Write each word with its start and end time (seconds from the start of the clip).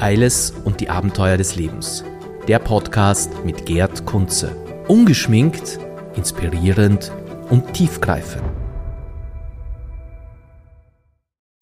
Eiles 0.00 0.52
und 0.64 0.80
die 0.80 0.88
Abenteuer 0.88 1.36
des 1.36 1.56
Lebens. 1.56 2.04
Der 2.48 2.58
Podcast 2.58 3.44
mit 3.44 3.66
Gerd 3.66 4.06
Kunze. 4.06 4.56
Ungeschminkt, 4.88 5.78
inspirierend 6.16 7.12
und 7.50 7.74
tiefgreifend. 7.74 8.42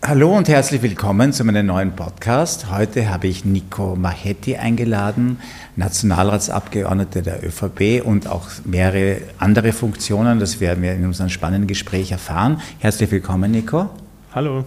Hallo 0.05 0.35
und 0.35 0.49
herzlich 0.49 0.81
willkommen 0.81 1.33
zu 1.33 1.45
meinem 1.45 1.67
neuen 1.67 1.97
Podcast. 1.97 2.71
Heute 2.71 3.11
habe 3.11 3.27
ich 3.27 3.45
Nico 3.45 3.97
Mahetti 3.97 4.57
eingeladen, 4.57 5.41
Nationalratsabgeordneter 5.77 7.23
der 7.23 7.45
ÖVP 7.45 8.07
und 8.07 8.29
auch 8.29 8.49
mehrere 8.65 9.21
andere 9.39 9.73
Funktionen. 9.73 10.39
Das 10.39 10.61
werden 10.61 10.83
wir 10.83 10.95
in 10.95 11.05
unserem 11.05 11.29
spannenden 11.29 11.67
Gespräch 11.67 12.13
erfahren. 12.13 12.63
Herzlich 12.79 13.11
willkommen, 13.11 13.51
Nico. 13.51 13.91
Hallo. 14.33 14.65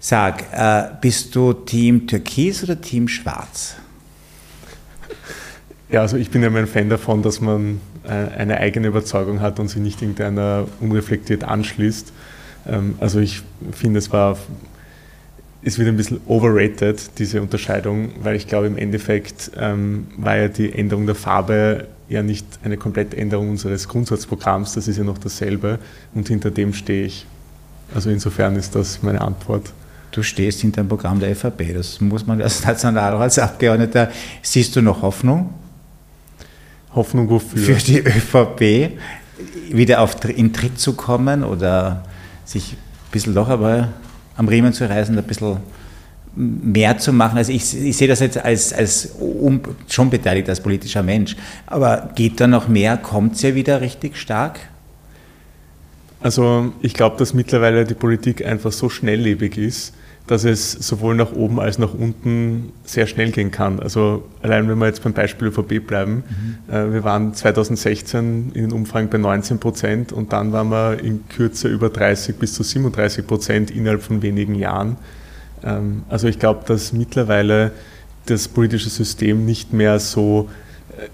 Sag, 0.00 0.44
äh, 0.52 0.90
bist 1.00 1.34
du 1.34 1.52
Team 1.52 2.06
Türkis 2.06 2.62
oder 2.62 2.80
Team 2.80 3.08
Schwarz? 3.08 3.74
Ja, 5.90 6.02
also 6.02 6.16
ich 6.16 6.30
bin 6.30 6.42
ja 6.42 6.50
ein 6.50 6.66
Fan 6.68 6.88
davon, 6.88 7.22
dass 7.22 7.40
man 7.40 7.80
äh, 8.04 8.10
eine 8.10 8.58
eigene 8.58 8.88
Überzeugung 8.88 9.40
hat 9.40 9.58
und 9.58 9.68
sich 9.68 9.80
nicht 9.80 10.00
irgendeiner 10.00 10.66
unreflektiert 10.80 11.42
anschließt. 11.42 12.12
Ähm, 12.68 12.94
also 13.00 13.18
ich 13.18 13.42
finde, 13.72 13.98
es 13.98 14.12
war, 14.12 14.38
es 15.62 15.78
wird 15.78 15.88
ein 15.88 15.96
bisschen 15.96 16.20
overrated, 16.26 17.18
diese 17.18 17.42
Unterscheidung, 17.42 18.12
weil 18.22 18.36
ich 18.36 18.46
glaube, 18.46 18.68
im 18.68 18.76
Endeffekt 18.76 19.50
ähm, 19.58 20.06
war 20.16 20.36
ja 20.36 20.48
die 20.48 20.72
Änderung 20.72 21.06
der 21.06 21.16
Farbe 21.16 21.88
ja 22.08 22.22
nicht 22.22 22.46
eine 22.62 22.76
komplette 22.76 23.16
Änderung 23.16 23.50
unseres 23.50 23.88
Grundsatzprogramms, 23.88 24.74
das 24.74 24.86
ist 24.86 24.96
ja 24.96 25.04
noch 25.04 25.18
dasselbe 25.18 25.80
und 26.14 26.28
hinter 26.28 26.52
dem 26.52 26.72
stehe 26.72 27.04
ich. 27.04 27.26
Also 27.94 28.10
insofern 28.10 28.54
ist 28.54 28.76
das 28.76 29.02
meine 29.02 29.22
Antwort 29.22 29.72
du 30.18 30.24
stehst 30.24 30.60
hinter 30.60 30.82
dem 30.82 30.88
Programm 30.88 31.20
der 31.20 31.30
ÖVP. 31.30 31.74
Das 31.74 32.00
muss 32.00 32.26
man 32.26 32.42
als 32.42 32.64
Nationalratsabgeordneter. 32.64 34.10
Siehst 34.42 34.74
du 34.74 34.82
noch 34.82 35.02
Hoffnung? 35.02 35.54
Hoffnung 36.92 37.30
wofür? 37.30 37.76
Für 37.76 37.84
die 37.84 38.00
ÖVP 38.00 38.98
wieder 39.70 40.00
auf, 40.00 40.16
in 40.24 40.52
Tritt 40.52 40.80
zu 40.80 40.94
kommen 40.94 41.44
oder 41.44 42.04
sich 42.44 42.72
ein 42.72 43.12
bisschen 43.12 43.34
doch 43.34 43.48
aber 43.48 43.90
am 44.36 44.48
Riemen 44.48 44.72
zu 44.72 44.88
reißen, 44.88 45.16
ein 45.16 45.24
bisschen 45.24 45.58
mehr 46.34 46.98
zu 46.98 47.12
machen. 47.12 47.38
Also 47.38 47.52
ich, 47.52 47.76
ich 47.76 47.96
sehe 47.96 48.08
das 48.08 48.18
jetzt 48.18 48.38
als, 48.38 48.72
als 48.72 49.14
um, 49.20 49.60
schon 49.88 50.10
beteiligt 50.10 50.48
als 50.48 50.60
politischer 50.60 51.04
Mensch. 51.04 51.36
Aber 51.66 52.10
geht 52.16 52.40
da 52.40 52.48
noch 52.48 52.66
mehr? 52.66 52.96
Kommt 52.96 53.36
es 53.36 53.42
ja 53.42 53.54
wieder 53.54 53.80
richtig 53.80 54.16
stark? 54.16 54.58
Also 56.20 56.72
ich 56.82 56.94
glaube, 56.94 57.16
dass 57.18 57.34
mittlerweile 57.34 57.84
die 57.84 57.94
Politik 57.94 58.44
einfach 58.44 58.72
so 58.72 58.88
schnelllebig 58.88 59.56
ist, 59.56 59.94
dass 60.28 60.44
es 60.44 60.72
sowohl 60.72 61.16
nach 61.16 61.32
oben 61.32 61.58
als 61.58 61.78
nach 61.78 61.94
unten 61.94 62.72
sehr 62.84 63.06
schnell 63.06 63.32
gehen 63.32 63.50
kann. 63.50 63.80
Also 63.80 64.24
allein 64.42 64.68
wenn 64.68 64.78
wir 64.78 64.86
jetzt 64.86 65.02
beim 65.02 65.14
Beispiel 65.14 65.48
ÖVP 65.48 65.86
bleiben, 65.86 66.22
mhm. 66.68 66.72
äh, 66.72 66.92
wir 66.92 67.02
waren 67.02 67.34
2016 67.34 68.52
in 68.52 68.62
den 68.68 68.72
Umfragen 68.72 69.08
bei 69.08 69.18
19 69.18 69.58
Prozent 69.58 70.12
und 70.12 70.32
dann 70.32 70.52
waren 70.52 70.68
wir 70.68 71.02
in 71.02 71.26
Kürze 71.28 71.68
über 71.68 71.88
30 71.88 72.36
bis 72.36 72.52
zu 72.52 72.62
37 72.62 73.26
Prozent 73.26 73.70
innerhalb 73.70 74.02
von 74.02 74.20
wenigen 74.20 74.54
Jahren. 74.54 74.96
Ähm, 75.64 76.02
also 76.10 76.28
ich 76.28 76.38
glaube, 76.38 76.60
dass 76.66 76.92
mittlerweile 76.92 77.72
das 78.26 78.48
politische 78.48 78.90
System 78.90 79.46
nicht 79.46 79.72
mehr 79.72 79.98
so 79.98 80.50
äh, 80.98 81.08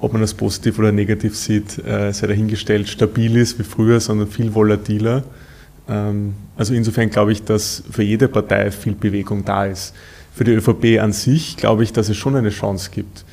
ob 0.00 0.12
man 0.12 0.20
das 0.20 0.34
positiv 0.34 0.80
oder 0.80 0.90
negativ 0.90 1.36
sieht, 1.36 1.78
äh, 1.86 2.12
sei 2.12 2.26
dahingestellt, 2.26 2.88
stabil 2.88 3.36
ist 3.36 3.58
wie 3.60 3.64
früher, 3.64 4.00
sondern 4.00 4.26
viel 4.28 4.54
volatiler. 4.54 5.22
Ähm, 5.88 6.34
also 6.56 6.74
insofern 6.74 7.10
glaube 7.10 7.32
ich, 7.32 7.44
dass 7.44 7.82
für 7.90 8.02
jede 8.02 8.28
Partei 8.28 8.70
viel 8.70 8.94
Bewegung 8.94 9.44
da 9.44 9.66
ist. 9.66 9.94
Für 10.34 10.44
die 10.44 10.52
ÖVP 10.52 11.00
an 11.00 11.12
sich 11.12 11.56
glaube 11.56 11.82
ich, 11.82 11.92
dass 11.92 12.08
es 12.08 12.16
schon 12.16 12.36
eine 12.36 12.50
Chance 12.50 12.90
gibt, 12.92 13.24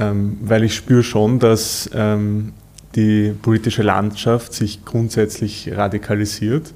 ähm, 0.00 0.38
weil 0.40 0.64
ich 0.64 0.74
spüre 0.74 1.02
schon, 1.02 1.38
dass 1.38 1.90
ähm, 1.94 2.52
die 2.94 3.34
politische 3.42 3.82
Landschaft 3.82 4.54
sich 4.54 4.84
grundsätzlich 4.84 5.70
radikalisiert. 5.76 6.72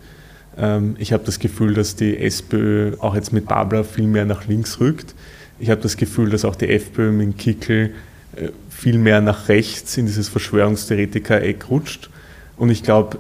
Ich 0.99 1.15
habe 1.15 1.25
das 1.25 1.38
Gefühl, 1.38 1.72
dass 1.72 1.97
die 1.97 2.19
SPÖ 2.19 2.93
auch 2.99 3.15
jetzt 3.15 3.32
mit 3.32 3.49
Babler 3.49 3.84
viel 3.84 4.06
mehr 4.06 4.27
nach 4.27 4.47
links 4.47 4.78
rückt. 4.81 5.15
Ich 5.59 5.71
habe 5.71 5.81
das 5.81 5.97
Gefühl, 5.97 6.28
dass 6.28 6.44
auch 6.44 6.56
die 6.56 6.69
FPÖ 6.69 7.11
mit 7.11 7.38
Kickel 7.38 7.94
äh, 8.34 8.49
viel 8.69 8.99
mehr 8.99 9.21
nach 9.21 9.49
rechts 9.49 9.97
in 9.97 10.06
dieses 10.06 10.28
Verschwörungstheoretiker-Eck 10.28 11.71
rutscht. 11.71 12.11
Und 12.62 12.71
ich 12.71 12.84
glaube, 12.84 13.19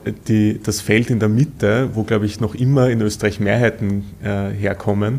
das 0.62 0.80
Feld 0.80 1.10
in 1.10 1.18
der 1.18 1.28
Mitte, 1.28 1.88
wo, 1.94 2.04
glaube 2.04 2.26
ich, 2.26 2.38
noch 2.38 2.54
immer 2.54 2.90
in 2.90 3.00
Österreich 3.00 3.40
Mehrheiten 3.40 4.04
äh, 4.22 4.50
herkommen, 4.50 5.18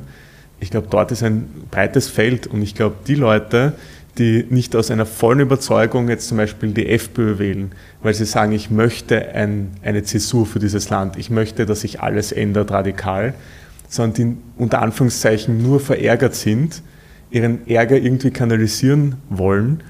ich 0.61 0.71
glaube, 0.71 0.87
dort 0.89 1.11
ist 1.11 1.23
ein 1.23 1.49
breites 1.69 2.07
Feld. 2.07 2.47
Und 2.47 2.61
ich 2.61 2.73
glaube, 2.73 2.95
die 3.05 3.15
Leute, 3.15 3.73
die 4.17 4.45
nicht 4.49 4.77
aus 4.77 4.91
einer 4.91 5.05
vollen 5.05 5.41
Überzeugung 5.41 6.07
jetzt 6.07 6.29
zum 6.29 6.37
Beispiel 6.37 6.71
die 6.71 6.87
FPÖ 6.87 7.37
wählen, 7.37 7.73
weil 8.01 8.13
sie 8.13 8.23
sagen, 8.23 8.53
ich 8.53 8.71
möchte 8.71 9.35
ein, 9.35 9.71
eine 9.83 10.03
Zäsur 10.03 10.45
für 10.45 10.59
dieses 10.59 10.89
Land, 10.89 11.17
ich 11.17 11.29
möchte, 11.29 11.65
dass 11.65 11.81
sich 11.81 11.99
alles 11.99 12.31
ändert 12.31 12.71
radikal, 12.71 13.33
sondern 13.89 14.13
die 14.13 14.37
unter 14.57 14.81
Anführungszeichen 14.81 15.61
nur 15.61 15.81
verärgert 15.81 16.35
sind, 16.35 16.81
ihren 17.29 17.67
Ärger 17.67 17.97
irgendwie 17.97 18.31
kanalisieren 18.31 19.15
wollen 19.29 19.83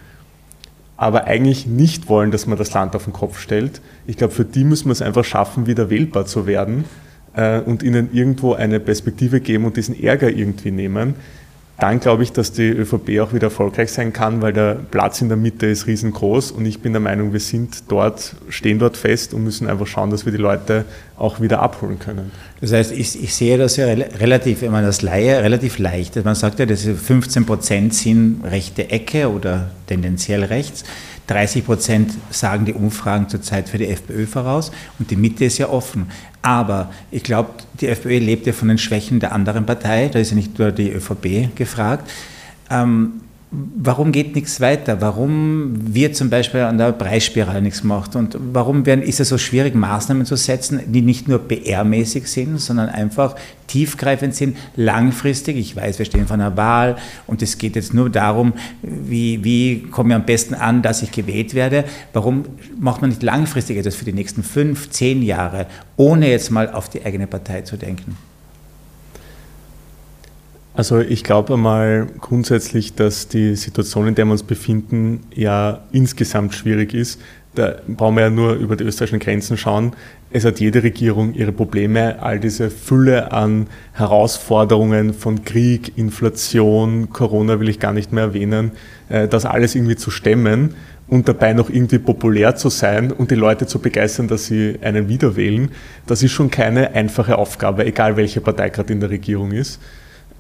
aber 1.04 1.26
eigentlich 1.26 1.68
nicht 1.68 2.08
wollen, 2.08 2.32
dass 2.32 2.48
man 2.48 2.58
das 2.58 2.74
Land 2.74 2.96
auf 2.96 3.04
den 3.04 3.14
Kopf 3.14 3.38
stellt. 3.38 3.82
Ich 4.08 4.16
glaube, 4.16 4.34
für 4.34 4.46
die 4.46 4.64
müssen 4.64 4.86
wir 4.88 4.94
es 4.94 5.02
einfach 5.02 5.26
schaffen, 5.26 5.68
wieder 5.68 5.90
wählbar 5.90 6.26
zu 6.26 6.48
werden 6.48 6.86
äh, 7.36 7.60
und 7.60 7.84
ihnen 7.84 8.10
irgendwo 8.14 8.54
eine 8.54 8.80
Perspektive 8.80 9.42
geben 9.42 9.66
und 9.66 9.76
diesen 9.76 10.02
Ärger 10.02 10.30
irgendwie 10.30 10.72
nehmen 10.72 11.16
dann 11.80 12.00
glaube 12.00 12.24
ich, 12.24 12.32
dass 12.32 12.52
die 12.52 12.70
ÖVP 12.70 13.20
auch 13.20 13.34
wieder 13.34 13.48
erfolgreich 13.48 13.92
sein 13.92 14.14
kann, 14.14 14.42
weil 14.42 14.54
der 14.54 14.76
Platz 14.76 15.22
in 15.22 15.28
der 15.28 15.38
Mitte 15.38 15.66
ist 15.66 15.88
riesengroß 15.88 16.52
und 16.52 16.66
ich 16.66 16.82
bin 16.82 16.94
der 16.94 17.02
Meinung, 17.02 17.34
wir 17.34 17.40
sind 17.40 17.92
dort, 17.92 18.36
stehen 18.50 18.78
dort 18.78 18.96
fest 18.96 19.34
und 19.34 19.44
müssen 19.44 19.68
einfach 19.68 19.88
schauen, 19.88 20.12
dass 20.12 20.24
wir 20.26 20.32
die 20.32 20.38
Leute 20.38 20.86
auch 21.18 21.42
wieder 21.42 21.62
abholen 21.62 21.98
können. 22.00 22.32
Das 22.62 22.72
heißt, 22.74 22.92
ich, 22.92 23.22
ich 23.22 23.34
sehe 23.34 23.58
das 23.58 23.76
ja 23.78 23.88
relativ, 23.88 24.62
wenn 24.62 24.72
man 24.72 24.84
das 24.84 25.02
Laie, 25.02 25.42
relativ 25.44 25.80
leicht. 25.80 26.24
Man 26.24 26.36
sagt 26.36 26.60
ja, 26.60 26.66
dass 26.66 26.84
15 26.84 27.46
Prozent 27.46 27.94
sind 27.94 28.44
rechte 28.44 28.90
Ecke 28.90 29.30
oder 29.30 29.72
tendenziell 29.88 30.44
rechts. 30.44 30.84
30 31.28 31.66
Prozent 31.66 32.14
sagen 32.30 32.66
die 32.66 32.74
Umfragen 32.74 33.30
zurzeit 33.30 33.70
für 33.70 33.78
die 33.78 33.88
FPÖ 33.88 34.26
voraus 34.26 34.72
und 35.00 35.10
die 35.12 35.16
Mitte 35.16 35.46
ist 35.46 35.58
ja 35.58 35.70
offen. 35.70 36.08
Aber 36.42 36.92
ich 37.12 37.24
glaube, 37.24 37.52
die 37.80 37.88
FPÖ 37.88 38.18
lebt 38.18 38.46
ja 38.46 38.54
von 38.54 38.68
den 38.68 38.78
Schwächen 38.78 39.20
der 39.20 39.32
anderen 39.32 39.66
Partei, 39.66 40.10
da 40.10 40.20
ist 40.20 40.32
ja 40.32 40.36
nicht 40.36 40.60
nur 40.60 40.72
die 40.72 40.92
ÖVP 40.92 41.56
gefragt. 41.56 42.10
Ähm, 42.70 43.22
warum 43.76 44.12
geht 44.12 44.36
nichts 44.36 44.60
weiter? 44.62 45.00
Warum 45.02 45.94
wird 45.94 46.16
zum 46.16 46.30
Beispiel 46.30 46.62
an 46.62 46.78
der 46.78 46.92
Preisspirale 46.92 47.62
nichts 47.62 47.82
gemacht? 47.82 48.16
Und 48.16 48.38
warum 48.52 48.86
werden, 48.86 49.04
ist 49.04 49.20
es 49.20 49.30
so 49.30 49.38
schwierig, 49.38 49.76
Maßnahmen 49.76 50.26
zu 50.26 50.36
setzen, 50.36 50.82
die 50.88 51.02
nicht 51.02 51.28
nur 51.28 51.40
PR-mäßig 51.40 52.26
sind, 52.28 52.60
sondern 52.60 52.90
einfach 52.90 53.36
tiefgreifend 53.68 54.34
sind, 54.36 54.58
langfristig? 54.76 55.58
Ich 55.58 55.76
weiß, 55.76 56.00
wir 56.00 56.06
stehen 56.06 56.26
vor 56.26 56.36
einer 56.36 56.58
Wahl 56.58 56.98
und 57.28 57.42
es 57.42 57.58
geht 57.58 57.76
jetzt 57.76 57.94
nur 57.94 58.10
darum, 58.10 58.54
wie, 58.82 59.44
wie 59.44 59.84
komme 59.84 60.10
ich 60.10 60.16
am 60.16 60.26
besten 60.26 60.56
an, 60.56 60.82
dass 60.82 61.04
ich 61.04 61.12
gewählt 61.12 61.54
werde. 61.54 61.86
Warum 62.14 62.46
macht 62.80 63.02
man 63.02 63.12
nicht 63.12 63.24
langfristig 63.24 63.78
etwas 63.78 63.96
für 63.96 64.06
die 64.06 64.14
nächsten 64.14 64.44
fünf, 64.44 64.90
zehn 64.90 65.22
Jahre, 65.22 65.68
ohne 65.96 66.30
jetzt 66.30 66.50
mal 66.50 66.72
auf 66.72 66.90
die 66.90 67.06
eigene 67.06 67.28
Partei 67.28 67.62
zu 67.62 67.78
denken? 67.78 68.18
Also 70.76 71.00
ich 71.00 71.24
glaube 71.24 71.54
einmal 71.54 72.08
grundsätzlich, 72.20 72.96
dass 72.96 73.28
die 73.28 73.56
Situation, 73.56 74.08
in 74.08 74.16
der 74.16 74.26
wir 74.26 74.32
uns 74.32 74.44
befinden, 74.44 75.22
ja 75.34 75.82
insgesamt 75.92 76.56
schwierig 76.56 76.96
ist. 76.96 77.22
Da 77.54 77.76
brauchen 77.88 78.16
wir 78.16 78.24
ja 78.24 78.30
nur 78.32 78.54
über 78.54 78.76
die 78.76 78.84
österreichischen 78.84 79.20
Grenzen 79.20 79.58
schauen. 79.58 79.94
Es 80.32 80.46
hat 80.46 80.60
jede 80.60 80.82
Regierung 80.82 81.36
ihre 81.36 81.52
Probleme, 81.52 82.20
all 82.24 82.40
diese 82.40 82.72
Fülle 82.72 83.32
an 83.32 83.68
Herausforderungen 83.92 85.14
von 85.14 85.46
Krieg, 85.46 85.96
Inflation, 85.96 87.12
Corona 87.12 87.60
will 87.60 87.70
ich 87.70 87.80
gar 87.80 87.94
nicht 87.94 88.12
mehr 88.12 88.24
erwähnen, 88.24 88.72
äh, 89.10 89.28
das 89.28 89.46
alles 89.46 89.76
irgendwie 89.76 89.96
zu 89.96 90.10
stemmen 90.10 90.74
und 91.08 91.28
dabei 91.28 91.54
noch 91.54 91.70
irgendwie 91.70 92.00
populär 92.00 92.56
zu 92.56 92.70
sein 92.70 93.12
und 93.12 93.30
die 93.30 93.36
Leute 93.36 93.68
zu 93.68 93.78
begeistern, 93.78 94.28
dass 94.28 94.48
sie 94.48 94.80
einen 94.82 95.08
wiederwählen, 95.08 95.70
das 96.08 96.24
ist 96.24 96.32
schon 96.32 96.50
keine 96.50 96.96
einfache 96.96 97.38
Aufgabe, 97.38 97.86
egal 97.86 98.18
welche 98.18 98.42
Partei 98.42 98.70
gerade 98.70 98.92
in 98.92 99.02
der 99.02 99.12
Regierung 99.12 99.52
ist. 99.52 99.80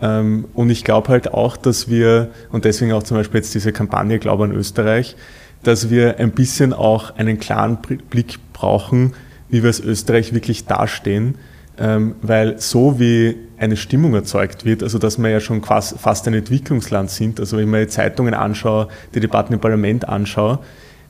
Ähm, 0.01 0.45
und 0.53 0.69
ich 0.69 0.83
glaube 0.83 1.09
halt 1.09 1.33
auch, 1.33 1.57
dass 1.57 1.89
wir, 1.89 2.29
und 2.51 2.65
deswegen 2.65 2.93
auch 2.93 3.03
zum 3.03 3.17
Beispiel 3.17 3.39
jetzt 3.39 3.53
diese 3.53 3.71
Kampagne 3.71 4.19
Glaube 4.19 4.45
an 4.45 4.51
Österreich, 4.51 5.15
dass 5.63 5.89
wir 5.89 6.19
ein 6.19 6.31
bisschen 6.31 6.73
auch 6.73 7.15
einen 7.15 7.39
klaren 7.39 7.77
Blick 7.77 8.37
brauchen, 8.51 9.13
wie 9.49 9.63
wir 9.63 9.67
als 9.67 9.79
Österreich 9.79 10.33
wirklich 10.33 10.65
dastehen. 10.65 11.35
Ähm, 11.75 12.15
weil 12.21 12.59
so 12.59 12.99
wie 12.99 13.35
eine 13.57 13.77
Stimmung 13.77 14.13
erzeugt 14.13 14.63
wird, 14.63 14.83
also 14.83 14.99
dass 14.99 15.17
wir 15.17 15.29
ja 15.29 15.39
schon 15.39 15.63
fast 15.63 16.27
ein 16.27 16.35
Entwicklungsland 16.35 17.09
sind, 17.09 17.39
also 17.39 17.57
wenn 17.57 17.63
ich 17.63 17.69
mir 17.71 17.79
die 17.79 17.87
Zeitungen 17.87 18.35
anschaue, 18.35 18.89
die 19.15 19.19
Debatten 19.19 19.53
im 19.53 19.59
Parlament 19.59 20.07
anschaue, 20.07 20.59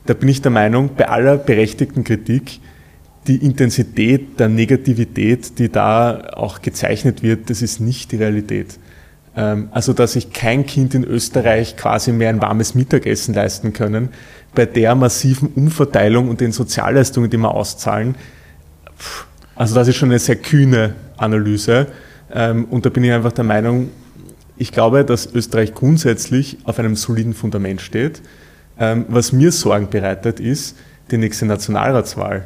da 0.06 0.14
bin 0.14 0.28
ich 0.30 0.40
der 0.40 0.50
Meinung, 0.50 0.90
bei 0.96 1.08
aller 1.08 1.36
berechtigten 1.36 2.02
Kritik, 2.02 2.60
die 3.26 3.36
Intensität 3.36 4.38
der 4.38 4.48
Negativität, 4.48 5.58
die 5.58 5.70
da 5.70 6.32
auch 6.34 6.60
gezeichnet 6.60 7.22
wird, 7.22 7.48
das 7.50 7.62
ist 7.62 7.80
nicht 7.80 8.12
die 8.12 8.16
Realität. 8.16 8.78
Ähm, 9.36 9.68
also, 9.72 9.92
dass 9.92 10.12
sich 10.12 10.32
kein 10.32 10.66
Kind 10.66 10.94
in 10.94 11.04
Österreich 11.04 11.76
quasi 11.76 12.12
mehr 12.12 12.28
ein 12.28 12.40
warmes 12.40 12.74
Mittagessen 12.74 13.34
leisten 13.34 13.72
können, 13.72 14.10
bei 14.54 14.66
der 14.66 14.94
massiven 14.94 15.48
Umverteilung 15.48 16.28
und 16.28 16.40
den 16.40 16.52
Sozialleistungen, 16.52 17.30
die 17.30 17.38
wir 17.38 17.50
auszahlen. 17.50 18.14
Also, 19.56 19.74
das 19.74 19.88
ist 19.88 19.96
schon 19.96 20.10
eine 20.10 20.18
sehr 20.18 20.36
kühne 20.36 20.94
Analyse. 21.16 21.88
Ähm, 22.32 22.66
und 22.66 22.86
da 22.86 22.90
bin 22.90 23.04
ich 23.04 23.12
einfach 23.12 23.32
der 23.32 23.44
Meinung, 23.44 23.90
ich 24.56 24.70
glaube, 24.70 25.04
dass 25.04 25.32
Österreich 25.34 25.74
grundsätzlich 25.74 26.58
auf 26.64 26.78
einem 26.78 26.94
soliden 26.94 27.34
Fundament 27.34 27.80
steht. 27.80 28.22
Ähm, 28.78 29.06
was 29.08 29.32
mir 29.32 29.50
Sorgen 29.50 29.88
bereitet, 29.88 30.40
ist 30.40 30.76
die 31.10 31.18
nächste 31.18 31.46
Nationalratswahl. 31.46 32.44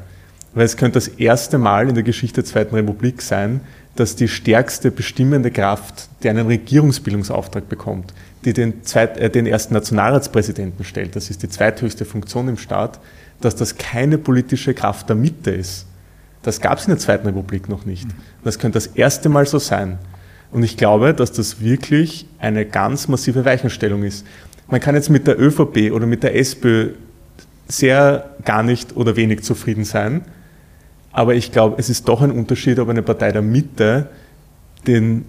Weil 0.59 0.65
es 0.65 0.77
könnte 0.77 0.95
das 0.95 1.07
erste 1.07 1.57
Mal 1.57 1.89
in 1.89 1.95
der 1.95 2.03
Geschichte 2.03 2.43
der 2.43 2.45
Zweiten 2.45 2.75
Republik 2.75 3.23
sein, 3.23 3.61
dass 3.95 4.17
die 4.17 4.27
stärkste 4.27 4.91
bestimmende 4.91 5.53
Kraft, 5.53 6.09
die 6.25 6.29
einen 6.29 6.49
Regierungsbildungsauftrag 6.49 7.69
bekommt, 7.69 8.13
die 8.45 8.55
den, 8.55 8.83
zweit, 8.83 9.19
äh, 9.19 9.31
den 9.31 9.47
ersten 9.47 9.75
Nationalratspräsidenten 9.75 10.85
stellt, 10.85 11.15
das 11.15 11.31
ist 11.31 11.45
die 11.45 11.49
zweithöchste 11.49 12.05
Funktion 12.05 12.49
im 12.49 12.57
Staat, 12.57 12.99
dass 13.41 13.55
das 13.55 13.77
keine 13.79 14.19
politische 14.19 14.75
Kraft 14.75 15.09
der 15.09 15.15
Mitte 15.15 15.53
ist. 15.53 15.87
Das 16.43 16.61
gab 16.61 16.79
es 16.79 16.87
in 16.87 16.91
der 16.91 16.99
Zweiten 16.99 17.29
Republik 17.29 17.69
noch 17.69 17.87
nicht. 17.87 18.09
Das 18.43 18.59
könnte 18.59 18.79
das 18.79 18.89
erste 18.89 19.29
Mal 19.29 19.47
so 19.47 19.61
sein. 19.61 20.01
Und 20.51 20.65
ich 20.65 20.77
glaube, 20.77 21.15
dass 21.15 21.31
das 21.31 21.61
wirklich 21.61 22.27
eine 22.41 22.67
ganz 22.67 23.07
massive 23.07 23.45
Weichenstellung 23.45 24.03
ist. 24.03 24.27
Man 24.67 24.81
kann 24.81 24.97
jetzt 24.97 25.09
mit 25.09 25.29
der 25.29 25.41
ÖVP 25.41 25.93
oder 25.93 26.07
mit 26.07 26.25
der 26.25 26.35
SPÖ 26.35 26.95
sehr 27.69 28.31
gar 28.45 28.65
nicht 28.65 28.97
oder 28.97 29.15
wenig 29.15 29.45
zufrieden 29.45 29.85
sein. 29.85 30.25
Aber 31.13 31.35
ich 31.35 31.53
glaube, 31.53 31.77
es 31.79 31.89
ist 31.89 32.09
doch 32.09 32.23
ein 32.23 32.31
Unterschied, 32.31 32.79
ob 32.79 32.89
eine 32.89 33.03
Partei 33.03 33.33
der 33.33 33.43
Mitte 33.43 34.09
den, 34.87 35.25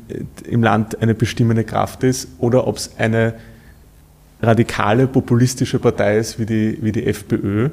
im 0.47 0.63
Land 0.63 1.01
eine 1.01 1.15
bestimmende 1.15 1.63
Kraft 1.63 2.03
ist 2.03 2.27
oder 2.39 2.67
ob 2.67 2.77
es 2.77 2.91
eine 2.97 3.33
radikale, 4.41 5.07
populistische 5.07 5.79
Partei 5.79 6.17
ist 6.17 6.39
wie 6.39 6.45
die, 6.45 6.77
wie 6.81 6.91
die 6.91 7.05
FPÖ. 7.05 7.69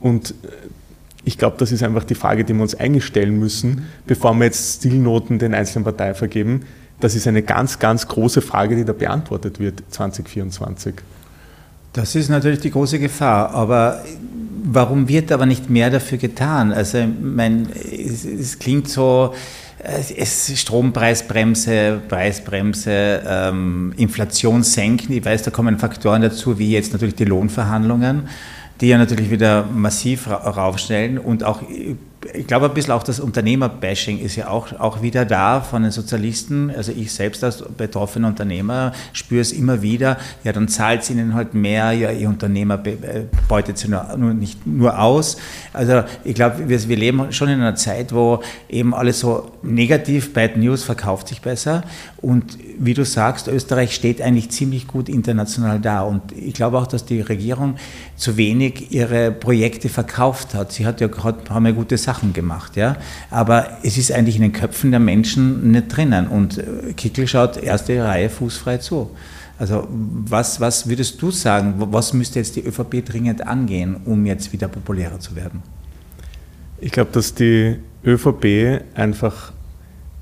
Und 0.00 0.34
ich 1.24 1.38
glaube, 1.38 1.56
das 1.58 1.72
ist 1.72 1.82
einfach 1.82 2.04
die 2.04 2.14
Frage, 2.14 2.44
die 2.44 2.52
wir 2.52 2.62
uns 2.62 2.74
eigentlich 2.74 3.04
stellen 3.04 3.38
müssen, 3.38 3.86
bevor 4.06 4.34
wir 4.34 4.44
jetzt 4.44 4.78
Stilnoten 4.78 5.38
den 5.38 5.54
einzelnen 5.54 5.84
Parteien 5.84 6.14
vergeben. 6.14 6.62
Das 7.00 7.14
ist 7.14 7.26
eine 7.26 7.42
ganz, 7.42 7.78
ganz 7.78 8.06
große 8.06 8.40
Frage, 8.40 8.76
die 8.76 8.84
da 8.84 8.92
beantwortet 8.92 9.58
wird 9.58 9.82
2024. 9.90 10.94
Das 11.92 12.14
ist 12.14 12.28
natürlich 12.28 12.60
die 12.60 12.70
große 12.70 12.98
Gefahr, 12.98 13.50
aber 13.50 14.04
warum 14.64 15.08
wird 15.08 15.30
aber 15.30 15.46
nicht 15.46 15.70
mehr 15.70 15.90
dafür 15.90 16.18
getan? 16.18 16.72
Also, 16.72 17.06
mein, 17.20 17.68
es, 17.72 18.24
es 18.24 18.58
klingt 18.58 18.88
so, 18.88 19.34
es 19.78 20.60
Strompreisbremse, 20.60 22.00
Preisbremse, 22.08 23.22
ähm, 23.26 23.92
Inflation 23.96 24.62
senken. 24.62 25.12
Ich 25.12 25.24
weiß, 25.24 25.42
da 25.42 25.50
kommen 25.50 25.78
Faktoren 25.78 26.22
dazu, 26.22 26.58
wie 26.58 26.72
jetzt 26.72 26.92
natürlich 26.92 27.14
die 27.14 27.26
Lohnverhandlungen, 27.26 28.28
die 28.80 28.88
ja 28.88 28.98
natürlich 28.98 29.30
wieder 29.30 29.66
massiv 29.72 30.28
raufstellen 30.28 31.18
und 31.18 31.44
auch 31.44 31.62
ich 32.32 32.46
glaube, 32.46 32.66
ein 32.66 32.74
bisschen 32.74 32.92
auch 32.92 33.02
das 33.02 33.20
Unternehmerbashing 33.20 34.18
ist 34.18 34.36
ja 34.36 34.48
auch, 34.48 34.72
auch 34.78 35.02
wieder 35.02 35.24
da 35.24 35.60
von 35.60 35.82
den 35.82 35.90
Sozialisten. 35.90 36.70
Also 36.74 36.92
ich 36.92 37.12
selbst 37.12 37.44
als 37.44 37.62
betroffener 37.76 38.28
Unternehmer 38.28 38.92
spüre 39.12 39.40
es 39.40 39.52
immer 39.52 39.82
wieder. 39.82 40.16
Ja, 40.42 40.52
dann 40.52 40.68
zahlt 40.68 41.02
es 41.02 41.10
ihnen 41.10 41.34
halt 41.34 41.54
mehr. 41.54 41.92
Ja, 41.92 42.10
ihr 42.10 42.28
Unternehmer 42.28 42.84
äh, 42.86 43.24
beutet 43.48 43.78
sie 43.78 43.88
nur, 43.88 44.16
nur, 44.16 44.34
nicht 44.34 44.66
nur 44.66 44.98
aus. 44.98 45.36
Also 45.72 46.04
ich 46.24 46.34
glaube, 46.34 46.68
wir, 46.68 46.88
wir 46.88 46.96
leben 46.96 47.32
schon 47.32 47.48
in 47.48 47.60
einer 47.60 47.76
Zeit, 47.76 48.14
wo 48.14 48.40
eben 48.68 48.94
alles 48.94 49.20
so 49.20 49.50
negativ, 49.62 50.32
Bad 50.32 50.56
News 50.56 50.82
verkauft 50.82 51.28
sich 51.28 51.42
besser. 51.42 51.82
Und 52.18 52.56
wie 52.78 52.94
du 52.94 53.04
sagst, 53.04 53.48
Österreich 53.48 53.94
steht 53.94 54.20
eigentlich 54.20 54.50
ziemlich 54.50 54.86
gut 54.86 55.08
international 55.08 55.80
da. 55.80 56.02
Und 56.02 56.32
ich 56.32 56.54
glaube 56.54 56.78
auch, 56.78 56.86
dass 56.86 57.04
die 57.04 57.20
Regierung 57.20 57.76
zu 58.16 58.36
wenig 58.36 58.92
ihre 58.92 59.30
Projekte 59.32 59.88
verkauft 59.88 60.54
hat. 60.54 60.72
Sie 60.72 60.86
hat 60.86 61.00
ja 61.00 61.08
gerade 61.08 61.38
ein 61.38 61.44
paar 61.44 61.72
gute 61.72 61.96
Sachen 61.98 62.32
gemacht, 62.32 62.76
ja. 62.76 62.96
Aber 63.30 63.78
es 63.82 63.98
ist 63.98 64.12
eigentlich 64.12 64.36
in 64.36 64.42
den 64.42 64.52
Köpfen 64.52 64.90
der 64.90 65.00
Menschen 65.00 65.72
nicht 65.72 65.96
drinnen. 65.96 66.28
Und 66.28 66.58
äh, 66.58 66.92
Kickel 66.96 67.26
schaut 67.26 67.56
erste 67.56 68.02
Reihe 68.04 68.28
fußfrei 68.28 68.78
zu. 68.78 69.10
Also 69.58 69.86
was, 69.90 70.60
was 70.60 70.88
würdest 70.88 71.22
du 71.22 71.30
sagen, 71.30 71.74
was 71.76 72.12
müsste 72.12 72.40
jetzt 72.40 72.56
die 72.56 72.64
ÖVP 72.64 73.04
dringend 73.04 73.46
angehen, 73.46 73.96
um 74.04 74.26
jetzt 74.26 74.52
wieder 74.52 74.68
populärer 74.68 75.20
zu 75.20 75.36
werden? 75.36 75.62
Ich 76.80 76.90
glaube, 76.90 77.12
dass 77.12 77.34
die 77.34 77.76
ÖVP 78.04 78.82
einfach 78.94 79.52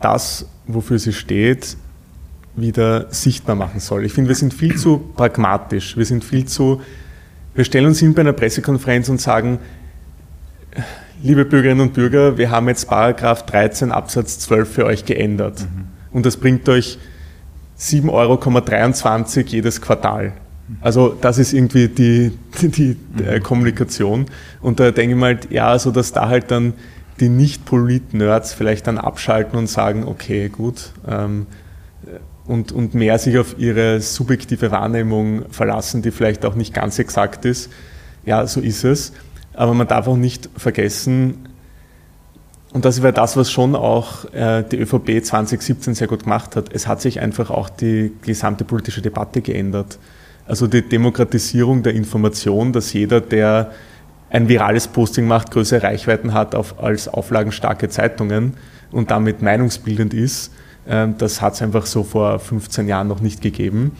das, 0.00 0.46
wofür 0.66 0.98
sie 0.98 1.12
steht, 1.12 1.76
wieder 2.54 3.06
sichtbar 3.10 3.56
machen 3.56 3.80
soll. 3.80 4.04
Ich 4.04 4.12
finde, 4.12 4.28
wir 4.28 4.36
sind 4.36 4.52
viel 4.52 4.76
zu 4.76 4.98
pragmatisch, 4.98 5.96
wir 5.96 6.04
sind 6.04 6.24
viel 6.24 6.44
zu, 6.44 6.82
wir 7.54 7.64
stellen 7.64 7.86
uns 7.86 7.98
hin 7.98 8.14
bei 8.14 8.20
einer 8.20 8.32
Pressekonferenz 8.32 9.08
und 9.08 9.20
sagen, 9.20 9.58
liebe 11.22 11.44
Bürgerinnen 11.44 11.80
und 11.80 11.94
Bürger, 11.94 12.36
wir 12.38 12.50
haben 12.50 12.68
jetzt 12.68 12.88
Paragraph 12.88 13.46
13 13.46 13.92
Absatz 13.92 14.38
12 14.40 14.70
für 14.72 14.86
euch 14.86 15.04
geändert. 15.04 15.60
Mhm. 15.60 15.86
Und 16.12 16.26
das 16.26 16.36
bringt 16.36 16.68
euch 16.68 16.98
7,23 17.78 18.10
Euro 19.38 19.46
jedes 19.48 19.80
Quartal. 19.80 20.32
Also 20.80 21.16
das 21.20 21.38
ist 21.38 21.52
irgendwie 21.52 21.88
die, 21.88 22.32
die, 22.62 22.68
die 22.68 22.96
mhm. 23.14 23.42
Kommunikation. 23.42 24.26
Und 24.60 24.80
da 24.80 24.90
denke 24.90 25.14
ich 25.14 25.20
mal, 25.20 25.38
ja, 25.50 25.68
also 25.68 25.90
dass 25.90 26.12
da 26.12 26.28
halt 26.28 26.50
dann 26.50 26.74
die 27.20 27.28
Nicht-Polit-Nerds 27.28 28.54
vielleicht 28.54 28.86
dann 28.86 28.98
abschalten 28.98 29.58
und 29.58 29.68
sagen, 29.68 30.04
okay, 30.04 30.48
gut, 30.48 30.92
ähm, 31.06 31.46
und, 32.46 32.72
und 32.72 32.94
mehr 32.94 33.18
sich 33.18 33.38
auf 33.38 33.56
ihre 33.58 34.00
subjektive 34.00 34.70
Wahrnehmung 34.70 35.44
verlassen, 35.50 36.02
die 36.02 36.10
vielleicht 36.10 36.44
auch 36.44 36.54
nicht 36.54 36.74
ganz 36.74 36.98
exakt 36.98 37.44
ist. 37.44 37.70
Ja, 38.24 38.46
so 38.46 38.60
ist 38.60 38.84
es. 38.84 39.12
Aber 39.54 39.74
man 39.74 39.86
darf 39.86 40.06
auch 40.06 40.16
nicht 40.16 40.48
vergessen, 40.56 41.48
und 42.72 42.86
das 42.86 43.02
wäre 43.02 43.12
das, 43.12 43.36
was 43.36 43.50
schon 43.50 43.76
auch 43.76 44.24
äh, 44.32 44.62
die 44.62 44.78
ÖVP 44.78 45.22
2017 45.22 45.94
sehr 45.94 46.08
gut 46.08 46.22
gemacht 46.22 46.56
hat. 46.56 46.72
Es 46.72 46.86
hat 46.86 47.02
sich 47.02 47.20
einfach 47.20 47.50
auch 47.50 47.68
die 47.68 48.12
gesamte 48.22 48.64
politische 48.64 49.02
Debatte 49.02 49.42
geändert. 49.42 49.98
Also 50.46 50.66
die 50.66 50.82
Demokratisierung 50.82 51.82
der 51.82 51.94
Information, 51.94 52.72
dass 52.72 52.92
jeder, 52.94 53.20
der 53.20 53.72
ein 54.30 54.48
virales 54.48 54.88
Posting 54.88 55.26
macht, 55.26 55.50
größere 55.50 55.82
Reichweiten 55.82 56.32
hat 56.32 56.54
auf, 56.54 56.82
als 56.82 57.08
auflagenstarke 57.08 57.90
Zeitungen 57.90 58.54
und 58.90 59.10
damit 59.10 59.42
meinungsbildend 59.42 60.14
ist, 60.14 60.50
das 60.84 61.40
hat 61.40 61.54
es 61.54 61.62
einfach 61.62 61.86
so 61.86 62.02
vor 62.02 62.38
15 62.38 62.88
Jahren 62.88 63.06
noch 63.06 63.20
nicht 63.20 63.40
gegeben. 63.40 63.92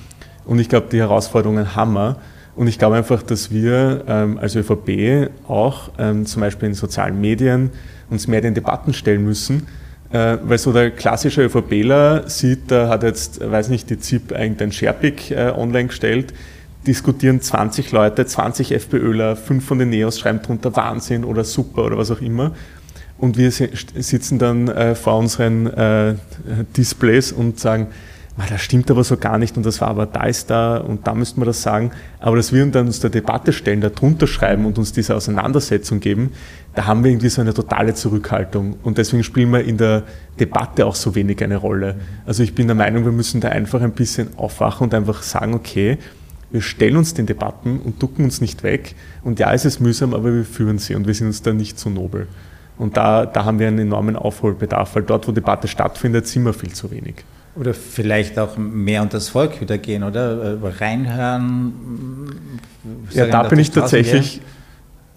Und 0.44 0.58
ich 0.58 0.69
glaube, 0.69 0.88
die 0.90 0.99
Herausforderungen 0.99 1.76
haben 1.76 1.93
wir. 1.93 2.16
Und 2.54 2.66
ich 2.66 2.78
glaube 2.78 2.97
einfach, 2.97 3.23
dass 3.23 3.50
wir 3.50 4.04
ähm, 4.07 4.38
als 4.38 4.57
ÖVP 4.57 5.30
auch 5.49 5.90
ähm, 5.99 6.26
zum 6.26 6.40
Beispiel 6.40 6.68
in 6.68 6.75
sozialen 6.75 7.21
Medien 7.21 7.71
uns 8.11 8.26
mehr 8.26 8.42
den 8.42 8.54
Debatten 8.54 8.92
stellen 8.92 9.25
müssen. 9.25 9.66
Äh, 10.11 10.37
weil 10.42 10.59
so 10.59 10.73
der 10.73 10.90
klassische 10.90 11.42
ÖVPler 11.45 12.28
sieht, 12.28 12.71
da 12.71 12.88
hat 12.88 13.02
jetzt, 13.02 13.40
weiß 13.40 13.71
nicht, 13.71 13.88
die 13.88 13.99
ZIP 13.99 14.33
irgendein 14.33 14.71
Sherpick 14.71 15.30
äh, 15.30 15.52
online 15.57 15.88
gestellt, 15.88 16.35
diskutieren 16.87 17.40
20 17.40 17.92
Leute, 17.92 18.26
20 18.26 18.73
FPÖler, 18.73 19.37
fünf 19.37 19.64
von 19.64 19.78
den 19.78 19.88
Neos 19.88 20.18
schreiben 20.18 20.42
drunter 20.42 20.76
Wahnsinn 20.76 21.25
oder 21.25 21.45
super 21.45 21.85
oder 21.87 21.97
was 21.97 22.11
auch 22.11 22.21
immer 22.21 22.52
und 23.23 23.37
wir 23.37 23.52
sitzen 23.52 24.41
dann 24.41 24.67
äh, 24.67 24.97
vor 24.97 25.17
unseren 25.17 25.69
äh, 25.69 26.17
Displays 26.76 27.31
und 27.31 27.61
sagen, 27.61 27.87
das 28.37 28.61
stimmt 28.61 28.91
aber 28.91 29.05
so 29.05 29.17
gar 29.17 29.38
nicht 29.38 29.57
und 29.57 29.64
das 29.64 29.81
war 29.81 29.87
aber 29.87 30.07
da 30.07 30.25
ist 30.25 30.50
da 30.50 30.79
und 30.79 31.07
da 31.07 31.14
müssten 31.14 31.41
wir 31.41 31.45
das 31.45 31.62
sagen. 31.62 31.93
Aber 32.19 32.35
dass 32.35 32.52
wir 32.52 32.67
dann 32.67 32.87
uns 32.87 32.99
der 32.99 33.11
Debatte 33.11 33.52
stellen, 33.52 33.81
da 33.81 33.91
drunter 33.91 34.26
schreiben 34.26 34.67
und 34.67 34.76
uns 34.76 34.93
diese 34.93 35.14
Auseinandersetzung 35.14 36.00
geben, 36.00 36.33
da 36.75 36.87
haben 36.87 37.05
wir 37.05 37.12
irgendwie 37.12 37.29
so 37.29 37.41
eine 37.41 37.55
totale 37.55 37.95
Zurückhaltung. 37.95 38.75
Und 38.83 38.99
deswegen 38.99 39.23
spielen 39.23 39.52
wir 39.52 39.62
in 39.62 39.76
der 39.76 40.02
Debatte 40.41 40.85
auch 40.85 40.97
so 40.97 41.14
wenig 41.14 41.45
eine 41.45 41.59
Rolle. 41.59 41.95
Also 42.26 42.43
ich 42.43 42.57
bin 42.57 42.67
der 42.67 42.75
Meinung, 42.75 43.05
wir 43.05 43.12
müssen 43.12 43.41
da 43.41 43.50
einfach 43.50 43.83
ein 43.83 43.93
bisschen 43.93 44.37
aufwachen 44.37 44.87
und 44.87 44.95
einfach 44.95 45.23
sagen, 45.23 45.55
okay, 45.55 45.99
wir 46.50 46.61
stellen 46.61 46.97
uns 46.97 47.14
den 47.14 47.26
Debatten 47.26 47.79
und 47.79 48.02
ducken 48.02 48.25
uns 48.25 48.41
nicht 48.41 48.64
weg. 48.64 48.97
Und 49.23 49.38
ja, 49.38 49.52
es 49.52 49.64
ist 49.64 49.79
mühsam, 49.79 50.12
aber 50.12 50.35
wir 50.35 50.45
führen 50.45 50.79
sie 50.79 50.97
und 50.97 51.07
wir 51.07 51.14
sind 51.14 51.29
uns 51.29 51.43
da 51.43 51.52
nicht 51.52 51.79
so 51.79 51.88
nobel. 51.88 52.26
Und 52.83 52.97
da, 52.97 53.27
da 53.27 53.45
haben 53.45 53.61
wir 53.61 53.69
einen 53.69 53.79
enormen 53.79 54.17
Aufholbedarf, 54.17 54.97
weil 54.97 55.05
dort, 55.05 55.29
wo 55.29 55.33
Debatte 55.33 55.69
stattfindet, 55.69 56.27
sind 56.27 56.45
wir 56.45 56.53
viel 56.53 56.73
zu 56.73 56.91
wenig. 56.91 57.15
Oder 57.55 57.75
vielleicht 57.75 58.41
auch 58.41 58.57
mehr 58.57 59.03
unter 59.03 59.19
das 59.19 59.29
Volk 59.29 59.61
wieder 59.61 59.79
gehen, 59.79 60.03
oder? 60.03 60.59
Reinhören. 60.81 61.73
Ja, 63.11 63.27
da 63.27 63.45
bin 63.45 63.61
ich 63.61 63.71
tatsächlich 63.71 64.41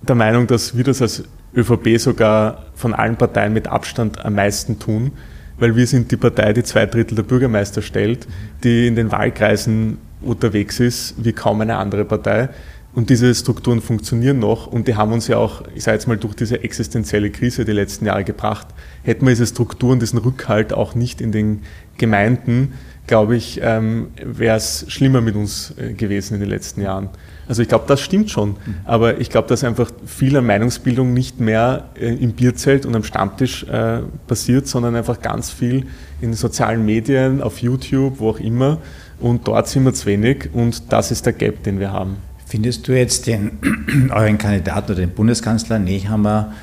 der 0.04 0.14
Meinung, 0.14 0.46
dass 0.46 0.78
wir 0.78 0.84
das 0.84 1.02
als 1.02 1.24
ÖVP 1.56 1.98
sogar 1.98 2.66
von 2.76 2.94
allen 2.94 3.16
Parteien 3.16 3.52
mit 3.52 3.68
Abstand 3.68 4.24
am 4.24 4.36
meisten 4.36 4.78
tun, 4.78 5.14
weil 5.58 5.76
wir 5.76 5.88
sind 5.88 6.12
die 6.12 6.18
Partei, 6.18 6.54
die 6.54 6.62
zwei 6.62 6.86
Drittel 6.86 7.16
der 7.16 7.24
Bürgermeister 7.24 7.82
stellt, 7.82 8.28
die 8.64 8.86
in 8.86 8.96
den 8.96 9.12
Wahlkreisen 9.12 9.98
unterwegs 10.22 10.80
ist, 10.80 11.16
wie 11.18 11.34
kaum 11.34 11.62
eine 11.62 11.78
andere 11.78 12.06
Partei. 12.06 12.50
Und 12.96 13.10
diese 13.10 13.36
Strukturen 13.36 13.82
funktionieren 13.82 14.40
noch 14.40 14.68
und 14.68 14.88
die 14.88 14.96
haben 14.96 15.12
uns 15.12 15.28
ja 15.28 15.38
auch, 15.38 15.64
ich 15.76 15.84
sage 15.84 15.98
jetzt 15.98 16.08
mal, 16.08 16.16
durch 16.16 16.34
diese 16.34 16.64
existenzielle 16.64 17.30
Krise 17.30 17.66
die 17.66 17.74
letzten 17.74 18.06
Jahre 18.06 18.24
gebracht. 18.24 18.68
Hätten 19.04 19.26
wir 19.26 19.32
diese 19.32 19.46
Strukturen, 19.46 20.00
diesen 20.00 20.18
Rückhalt 20.18 20.72
auch 20.72 20.96
nicht 20.96 21.20
in 21.20 21.34
den 21.34 21.64
Gemeinden, 21.98 22.74
glaube 23.06 23.36
ich, 23.36 23.60
ähm, 23.62 24.08
wäre 24.24 24.56
es 24.56 24.86
schlimmer 24.88 25.20
mit 25.20 25.36
uns 25.36 25.74
äh, 25.78 25.94
gewesen 25.94 26.36
in 26.36 26.40
den 26.40 26.50
letzten 26.50 26.82
Jahren. 26.82 27.10
Also 27.48 27.62
ich 27.62 27.68
glaube, 27.68 27.84
das 27.88 28.00
stimmt 28.02 28.32
schon. 28.32 28.52
Mhm. 28.52 28.76
Aber 28.86 29.20
ich 29.20 29.30
glaube, 29.30 29.50
dass 29.50 29.66
einfach 29.66 29.92
viel 30.06 30.36
an 30.38 30.46
Meinungsbildung 30.46 31.14
nicht 31.14 31.40
mehr 31.40 31.90
äh, 32.00 32.14
im 32.14 32.32
Bierzelt 32.32 32.86
und 32.86 32.96
am 32.96 33.04
Stammtisch 33.04 33.64
äh, 33.66 34.00
passiert, 34.26 34.68
sondern 34.68 34.96
einfach 34.96 35.22
ganz 35.22 35.52
viel 35.52 35.82
in 36.22 36.30
den 36.30 36.34
sozialen 36.34 36.86
Medien, 36.86 37.42
auf 37.42 37.60
YouTube, 37.60 38.20
wo 38.20 38.30
auch 38.30 38.40
immer. 38.40 38.80
Und 39.20 39.48
dort 39.48 39.68
sind 39.68 39.84
wir 39.84 39.94
zu 39.94 40.08
wenig 40.08 40.50
und 40.54 40.92
das 40.94 41.12
ist 41.12 41.26
der 41.26 41.34
Gap, 41.34 41.64
den 41.64 41.80
wir 41.80 41.92
haben. 41.92 42.18
Findest 42.46 42.88
du 42.88 42.98
jetzt 42.98 43.28
den, 43.28 44.10
euren 44.12 44.38
Kandidaten 44.38 44.92
oder 44.92 45.02
den 45.02 45.12
Bundeskanzler 45.12 45.80
Nehammer 45.80 46.54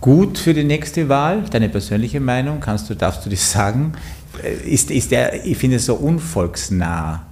gut 0.00 0.38
für 0.38 0.54
die 0.54 0.64
nächste 0.64 1.08
Wahl? 1.08 1.44
Deine 1.50 1.68
persönliche 1.68 2.20
Meinung? 2.20 2.60
Kannst 2.60 2.90
du, 2.90 2.94
darfst 2.94 3.24
du 3.24 3.30
das 3.30 3.50
sagen? 3.50 3.94
Äh, 4.42 4.68
ist, 4.68 4.90
ist 4.90 5.10
der, 5.10 5.44
ich 5.44 5.56
finde 5.56 5.76
es 5.76 5.86
so 5.86 5.94
unvolksnah. 5.94 7.26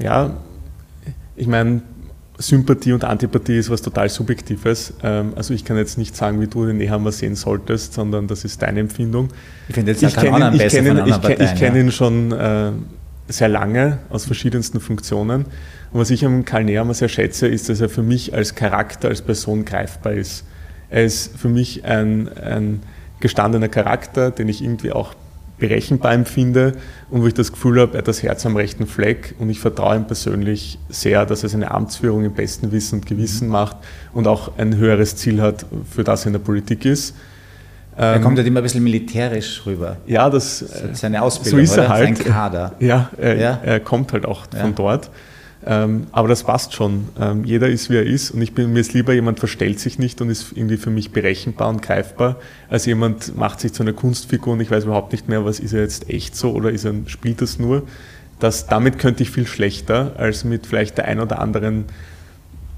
Ja, 0.00 0.36
ich 1.36 1.46
meine, 1.46 1.82
Sympathie 2.38 2.92
und 2.92 3.04
Antipathie 3.04 3.58
ist 3.58 3.68
was 3.68 3.82
total 3.82 4.08
Subjektives. 4.08 4.94
Ähm, 5.02 5.32
also 5.34 5.54
ich 5.54 5.64
kann 5.64 5.76
jetzt 5.76 5.98
nicht 5.98 6.16
sagen, 6.16 6.40
wie 6.40 6.46
du 6.46 6.66
den 6.66 6.78
Nehammer 6.78 7.10
sehen 7.10 7.34
solltest, 7.34 7.94
sondern 7.94 8.28
das 8.28 8.44
ist 8.44 8.62
deine 8.62 8.80
Empfindung. 8.80 9.28
Ich 9.68 9.74
finde 9.74 9.92
jetzt 9.92 10.02
ich 10.02 10.14
kenne 10.14 10.48
ihn, 10.48 10.54
ich 10.54 10.68
kenn 10.68 11.06
ich 11.06 11.20
kenn, 11.20 11.40
ich 11.42 11.54
kenn 11.56 11.76
ihn 11.76 11.90
schon 11.90 12.32
äh, 12.32 12.70
sehr 13.28 13.48
lange 13.48 13.98
aus 14.08 14.24
verschiedensten 14.24 14.78
Funktionen. 14.80 15.46
Und 15.92 16.00
was 16.00 16.10
ich 16.10 16.24
am 16.24 16.44
Karl 16.44 16.64
Nehammer 16.64 16.94
sehr 16.94 17.08
schätze, 17.08 17.46
ist, 17.46 17.68
dass 17.68 17.80
er 17.80 17.88
für 17.88 18.02
mich 18.02 18.34
als 18.34 18.54
Charakter, 18.54 19.08
als 19.08 19.22
Person 19.22 19.64
greifbar 19.64 20.12
ist. 20.12 20.44
Er 20.90 21.04
ist 21.04 21.36
für 21.36 21.48
mich 21.48 21.84
ein, 21.84 22.28
ein 22.38 22.82
gestandener 23.20 23.68
Charakter, 23.68 24.30
den 24.30 24.48
ich 24.48 24.62
irgendwie 24.62 24.92
auch 24.92 25.14
berechenbar 25.58 26.12
empfinde 26.12 26.74
und 27.10 27.22
wo 27.22 27.26
ich 27.26 27.34
das 27.34 27.52
Gefühl 27.52 27.80
habe, 27.80 27.94
er 27.94 27.98
hat 27.98 28.08
das 28.08 28.22
Herz 28.22 28.46
am 28.46 28.56
rechten 28.56 28.86
Fleck 28.86 29.34
und 29.38 29.50
ich 29.50 29.58
vertraue 29.60 29.96
ihm 29.96 30.06
persönlich 30.06 30.78
sehr, 30.88 31.26
dass 31.26 31.42
er 31.42 31.48
seine 31.48 31.70
Amtsführung 31.72 32.24
im 32.24 32.32
besten 32.32 32.70
Wissen 32.70 33.00
und 33.00 33.06
Gewissen 33.06 33.48
macht 33.48 33.76
und 34.12 34.26
auch 34.28 34.56
ein 34.56 34.76
höheres 34.76 35.16
Ziel 35.16 35.42
hat, 35.42 35.66
für 35.90 36.04
das 36.04 36.22
er 36.22 36.28
in 36.28 36.32
der 36.34 36.40
Politik 36.40 36.84
ist. 36.84 37.14
Er 37.96 38.16
ähm, 38.16 38.22
kommt 38.22 38.38
halt 38.38 38.46
immer 38.46 38.60
ein 38.60 38.62
bisschen 38.62 38.84
militärisch 38.84 39.62
rüber. 39.66 39.96
Ja, 40.06 40.30
das 40.30 40.64
seine 40.92 41.20
Ausbildung, 41.20 41.66
so 41.66 41.72
ist 41.72 41.76
er 41.76 41.88
halt. 41.88 42.16
Sein 42.16 42.26
Kader. 42.26 42.76
Ja, 42.78 43.10
er, 43.18 43.36
ja. 43.36 43.60
er 43.64 43.80
kommt 43.80 44.12
halt 44.12 44.24
auch 44.24 44.46
von 44.50 44.70
ja. 44.70 44.70
dort. 44.70 45.10
Ähm, 45.66 46.06
aber 46.12 46.28
das 46.28 46.44
passt 46.44 46.74
schon. 46.74 47.08
Ähm, 47.20 47.44
jeder 47.44 47.68
ist, 47.68 47.90
wie 47.90 47.96
er 47.96 48.06
ist. 48.06 48.30
Und 48.30 48.42
ich 48.42 48.54
bin, 48.54 48.72
mir 48.72 48.80
ist 48.80 48.94
lieber, 48.94 49.12
jemand 49.12 49.40
verstellt 49.40 49.80
sich 49.80 49.98
nicht 49.98 50.20
und 50.20 50.30
ist 50.30 50.52
irgendwie 50.54 50.76
für 50.76 50.90
mich 50.90 51.10
berechenbar 51.10 51.68
und 51.68 51.82
greifbar, 51.82 52.36
als 52.70 52.86
jemand 52.86 53.36
macht 53.36 53.60
sich 53.60 53.72
zu 53.72 53.82
einer 53.82 53.92
Kunstfigur 53.92 54.52
und 54.52 54.60
ich 54.60 54.70
weiß 54.70 54.84
überhaupt 54.84 55.12
nicht 55.12 55.28
mehr, 55.28 55.44
was 55.44 55.58
ist 55.58 55.72
er 55.72 55.82
jetzt 55.82 56.08
echt 56.08 56.36
so 56.36 56.52
oder 56.52 56.70
ist 56.70 56.84
er, 56.84 56.94
spielt 57.06 57.42
das 57.42 57.58
nur. 57.58 57.82
Das, 58.38 58.66
damit 58.66 59.00
könnte 59.00 59.24
ich 59.24 59.30
viel 59.32 59.46
schlechter 59.48 60.12
als 60.16 60.44
mit 60.44 60.66
vielleicht 60.66 60.96
der 60.96 61.06
ein 61.06 61.18
oder 61.18 61.40
anderen 61.40 61.86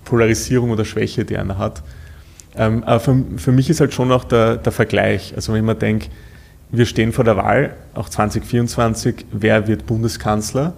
Polarisierung 0.06 0.70
oder 0.70 0.86
Schwäche, 0.86 1.26
die 1.26 1.36
einer 1.36 1.58
hat. 1.58 1.82
Ähm, 2.56 2.82
aber 2.84 3.00
für, 3.00 3.24
für, 3.36 3.52
mich 3.52 3.68
ist 3.68 3.80
halt 3.80 3.92
schon 3.92 4.10
auch 4.10 4.24
der, 4.24 4.56
der 4.56 4.72
Vergleich. 4.72 5.34
Also 5.36 5.52
wenn 5.52 5.60
ich 5.60 5.66
mir 5.66 5.74
denke, 5.74 6.08
wir 6.70 6.86
stehen 6.86 7.12
vor 7.12 7.24
der 7.24 7.36
Wahl, 7.36 7.74
auch 7.94 8.08
2024, 8.08 9.26
wer 9.32 9.68
wird 9.68 9.86
Bundeskanzler? 9.86 10.74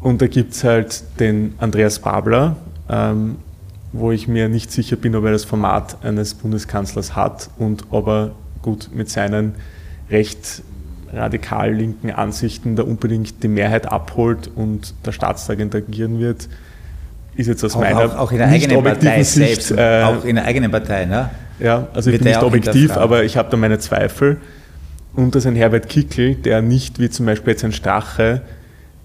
Und 0.00 0.22
da 0.22 0.26
gibt 0.26 0.52
es 0.52 0.64
halt 0.64 1.02
den 1.18 1.54
Andreas 1.58 1.98
Babler, 1.98 2.56
ähm, 2.88 3.36
wo 3.92 4.12
ich 4.12 4.28
mir 4.28 4.48
nicht 4.48 4.70
sicher 4.70 4.96
bin, 4.96 5.16
ob 5.16 5.24
er 5.24 5.32
das 5.32 5.44
Format 5.44 6.04
eines 6.04 6.34
Bundeskanzlers 6.34 7.16
hat 7.16 7.50
und 7.58 7.84
ob 7.90 8.06
er 8.06 8.30
gut 8.62 8.90
mit 8.94 9.10
seinen 9.10 9.54
recht 10.10 10.62
radikal 11.12 11.72
linken 11.72 12.10
Ansichten 12.10 12.76
da 12.76 12.82
unbedingt 12.82 13.42
die 13.42 13.48
Mehrheit 13.48 13.90
abholt 13.90 14.50
und 14.54 14.94
der 15.06 15.12
Staatstag 15.12 15.58
interagieren 15.58 16.20
wird, 16.20 16.48
ist 17.34 17.46
jetzt 17.46 17.64
aus 17.64 17.76
auch, 17.76 17.80
meiner 17.80 18.00
auch, 18.00 18.18
auch 18.18 18.32
in 18.32 18.38
der 18.38 18.48
eigenen 18.48 18.82
Partei 18.82 19.22
Sicht, 19.22 19.62
selbst, 19.62 19.70
äh, 19.70 20.02
auch 20.02 20.24
in 20.24 20.36
der 20.36 20.44
eigenen 20.44 20.70
Partei, 20.70 21.06
ne? 21.06 21.30
Ja, 21.60 21.88
also 21.94 22.10
ich 22.10 22.18
bin 22.18 22.28
nicht 22.28 22.42
objektiv, 22.42 22.96
aber 22.96 23.24
ich 23.24 23.36
habe 23.36 23.50
da 23.50 23.56
meine 23.56 23.78
Zweifel. 23.78 24.36
Und 25.14 25.34
das 25.34 25.44
ist 25.44 25.48
ein 25.48 25.56
Herbert 25.56 25.88
Kickel, 25.88 26.36
der 26.36 26.62
nicht 26.62 27.00
wie 27.00 27.10
zum 27.10 27.26
Beispiel 27.26 27.52
jetzt 27.52 27.64
ein 27.64 27.72
Strache 27.72 28.42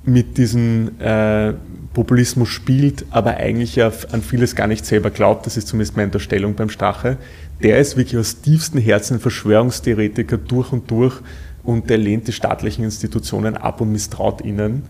mit 0.06 0.38
diesem 0.38 1.00
äh, 1.00 1.54
Populismus 1.94 2.50
spielt, 2.50 3.06
aber 3.12 3.38
eigentlich 3.38 3.76
ja 3.76 3.92
an 4.12 4.22
vieles 4.22 4.56
gar 4.56 4.68
nicht 4.68 4.86
selber 4.86 5.12
glaubt, 5.12 5.46
das 5.46 5.58
ist 5.58 5.68
zumindest 5.68 5.96
meine 5.96 6.08
Unterstellung 6.08 6.56
beim 6.56 6.70
Strache, 6.70 7.18
der 7.62 7.80
ist 7.80 7.96
wirklich 7.96 8.18
aus 8.18 8.42
tiefstem 8.42 8.82
Herzen 8.82 9.20
Verschwörungstheoretiker 9.20 10.38
durch 10.38 10.72
und 10.72 10.90
durch 10.92 11.16
und 11.64 11.90
der 11.90 11.98
lehnt 11.98 12.28
die 12.28 12.34
staatlichen 12.34 12.84
Institutionen 12.84 13.56
ab 13.56 13.80
und 13.80 13.92
misstraut 13.92 14.44
ihnen. 14.44 14.84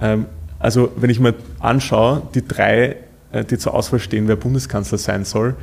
Ähm, 0.00 0.26
also 0.58 0.92
wenn 0.96 1.08
ich 1.08 1.20
mir 1.20 1.34
anschaue, 1.58 2.22
die 2.34 2.46
drei, 2.46 2.96
äh, 3.32 3.44
die 3.44 3.56
zur 3.56 3.74
Auswahl 3.74 4.00
stehen, 4.00 4.28
wer 4.28 4.36
Bundeskanzler 4.36 4.98
sein 4.98 5.24
soll, 5.24 5.54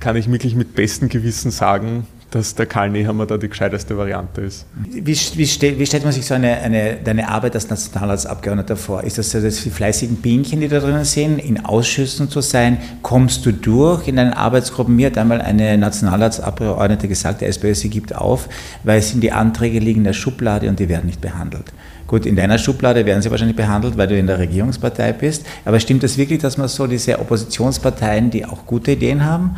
kann 0.00 0.16
ich 0.16 0.30
wirklich 0.30 0.54
mit 0.54 0.74
bestem 0.74 1.08
Gewissen 1.08 1.50
sagen, 1.50 2.06
dass 2.30 2.54
der 2.54 2.66
Karl 2.66 2.90
Nehammer 2.90 3.24
da 3.24 3.38
die 3.38 3.48
gescheiteste 3.48 3.96
Variante 3.96 4.42
ist. 4.42 4.66
Wie, 4.86 5.16
wie, 5.36 5.46
stell, 5.46 5.78
wie 5.78 5.86
stellt 5.86 6.04
man 6.04 6.12
sich 6.12 6.26
so 6.26 6.34
eine, 6.34 6.58
eine, 6.58 6.96
deine 6.96 7.28
Arbeit 7.28 7.54
als 7.54 7.70
Nationalratsabgeordneter 7.70 8.76
vor? 8.76 9.02
Ist 9.02 9.16
das 9.16 9.30
so 9.30 9.40
das 9.40 9.62
die 9.62 9.70
fleißigen 9.70 10.16
Bienchen, 10.16 10.60
die 10.60 10.68
da 10.68 10.80
drinnen 10.80 11.04
sind, 11.04 11.38
in 11.38 11.64
Ausschüssen 11.64 12.28
zu 12.28 12.42
sein? 12.42 12.78
Kommst 13.00 13.46
du 13.46 13.52
durch 13.52 14.08
in 14.08 14.16
deinen 14.16 14.34
Arbeitsgruppen? 14.34 14.94
Mir 14.94 15.06
hat 15.06 15.16
einmal 15.16 15.40
eine 15.40 15.78
Nationalratsabgeordnete 15.78 17.08
gesagt, 17.08 17.40
der 17.40 17.48
SPÖ, 17.48 17.74
sie 17.74 17.88
gibt 17.88 18.14
auf, 18.14 18.48
weil 18.84 18.98
es 18.98 19.10
sind 19.10 19.22
die 19.22 19.32
Anträge 19.32 19.78
liegen 19.78 20.00
in 20.00 20.04
der 20.04 20.12
Schublade 20.12 20.68
und 20.68 20.78
die 20.78 20.90
werden 20.90 21.06
nicht 21.06 21.22
behandelt. 21.22 21.72
Gut, 22.06 22.26
in 22.26 22.36
deiner 22.36 22.58
Schublade 22.58 23.06
werden 23.06 23.22
sie 23.22 23.30
wahrscheinlich 23.30 23.56
behandelt, 23.56 23.96
weil 23.96 24.06
du 24.06 24.18
in 24.18 24.26
der 24.26 24.38
Regierungspartei 24.38 25.12
bist. 25.12 25.46
Aber 25.64 25.80
stimmt 25.80 26.02
das 26.02 26.16
wirklich, 26.18 26.40
dass 26.40 26.58
man 26.58 26.68
so 26.68 26.86
diese 26.86 27.18
Oppositionsparteien, 27.18 28.30
die 28.30 28.44
auch 28.44 28.66
gute 28.66 28.92
Ideen 28.92 29.24
haben, 29.24 29.56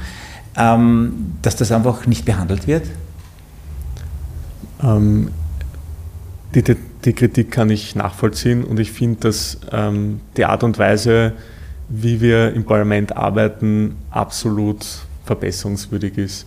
ähm, 0.56 1.34
dass 1.42 1.56
das 1.56 1.72
einfach 1.72 2.06
nicht 2.06 2.24
behandelt 2.24 2.66
wird? 2.66 2.86
Ähm, 4.82 5.30
die, 6.54 6.62
die, 6.62 6.76
die, 7.04 7.12
Kritik 7.12 7.50
kann 7.50 7.70
ich 7.70 7.94
nachvollziehen 7.94 8.64
und 8.64 8.80
ich 8.80 8.92
finde, 8.92 9.20
dass 9.20 9.58
ähm, 9.70 10.20
die 10.36 10.44
Art 10.44 10.64
und 10.64 10.78
Weise, 10.78 11.32
wie 11.88 12.20
wir 12.20 12.52
im 12.54 12.64
Parlament 12.64 13.16
arbeiten, 13.16 13.96
absolut 14.10 14.84
verbesserungswürdig 15.24 16.18
ist. 16.18 16.46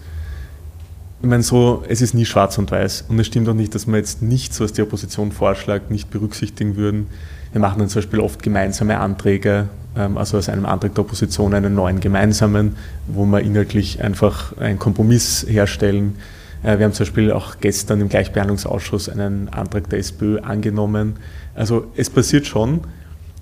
Ich 1.22 1.30
meine, 1.30 1.44
so, 1.44 1.84
es 1.88 2.02
ist 2.02 2.14
nie 2.14 2.26
schwarz 2.26 2.58
und 2.58 2.70
weiß 2.70 3.06
und 3.08 3.18
es 3.18 3.28
stimmt 3.28 3.48
auch 3.48 3.54
nicht, 3.54 3.74
dass 3.74 3.88
wir 3.88 3.96
jetzt 3.96 4.22
nichts, 4.22 4.60
was 4.60 4.74
die 4.74 4.82
Opposition 4.82 5.32
vorschlägt, 5.32 5.90
nicht 5.90 6.10
berücksichtigen 6.12 6.76
würden. 6.76 7.08
Wir 7.54 7.62
machen 7.62 7.80
dann 7.80 7.88
zum 7.88 8.02
Beispiel 8.02 8.20
oft 8.20 8.44
gemeinsame 8.44 9.00
Anträge 9.00 9.70
ähm, 9.96 10.18
also 10.18 10.38
aus 10.38 10.50
einem 10.50 10.66
Antrag 10.66 10.96
der 10.96 11.04
Opposition 11.04 11.54
einen 11.54 11.76
neuen 11.76 12.00
gemeinsamen, 12.00 12.76
wo 13.08 13.26
wir 13.26 13.42
inhaltlich 13.42 14.04
einfach 14.04 14.58
einen 14.58 14.80
Kompromiss 14.80 15.46
herstellen. 15.48 16.16
Äh, 16.64 16.80
wir 16.80 16.86
haben 16.86 16.94
zum 16.94 17.06
Beispiel 17.06 17.32
auch 17.32 17.58
gestern 17.60 18.02
im 18.02 18.10
Gleichbehandlungsausschuss 18.10 19.10
einen 19.10 19.50
Antrag 19.50 19.90
der 19.90 20.00
SPÖ 20.00 20.40
angenommen. 20.40 21.18
Also 21.56 21.86
es 21.96 22.10
passiert 22.10 22.48
schon, 22.48 22.82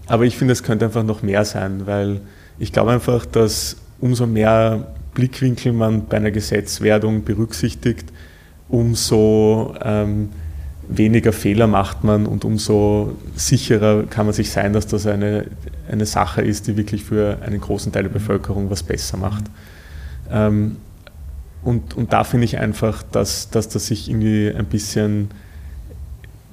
aber 0.07 0.25
ich 0.25 0.37
finde, 0.37 0.51
es 0.51 0.63
könnte 0.63 0.85
einfach 0.85 1.03
noch 1.03 1.23
mehr 1.23 1.45
sein, 1.45 1.87
weil 1.87 2.21
ich 2.59 2.73
glaube 2.73 2.91
einfach, 2.91 3.25
dass 3.25 3.77
umso 4.01 4.27
mehr 4.27 4.87
Blickwinkel 5.13 5.73
man 5.73 6.05
bei 6.07 6.17
einer 6.17 6.31
Gesetzwerdung 6.31 7.23
berücksichtigt, 7.23 8.11
umso 8.67 9.75
ähm, 9.83 10.29
weniger 10.87 11.31
Fehler 11.31 11.67
macht 11.67 12.03
man 12.03 12.25
und 12.25 12.43
umso 12.43 13.15
sicherer 13.35 14.03
kann 14.03 14.25
man 14.25 14.33
sich 14.33 14.51
sein, 14.51 14.73
dass 14.73 14.87
das 14.87 15.07
eine, 15.07 15.45
eine 15.89 16.05
Sache 16.05 16.41
ist, 16.41 16.67
die 16.67 16.77
wirklich 16.77 17.03
für 17.03 17.37
einen 17.45 17.61
großen 17.61 17.91
Teil 17.91 18.03
der 18.03 18.09
Bevölkerung 18.09 18.69
was 18.69 18.83
besser 18.83 19.17
macht. 19.17 19.45
Ähm, 20.31 20.77
und, 21.63 21.95
und 21.95 22.11
da 22.11 22.23
finde 22.23 22.45
ich 22.45 22.57
einfach, 22.57 23.03
dass, 23.03 23.49
dass 23.49 23.69
das 23.69 23.87
sich 23.87 24.09
irgendwie 24.09 24.51
ein 24.53 24.65
bisschen 24.65 25.29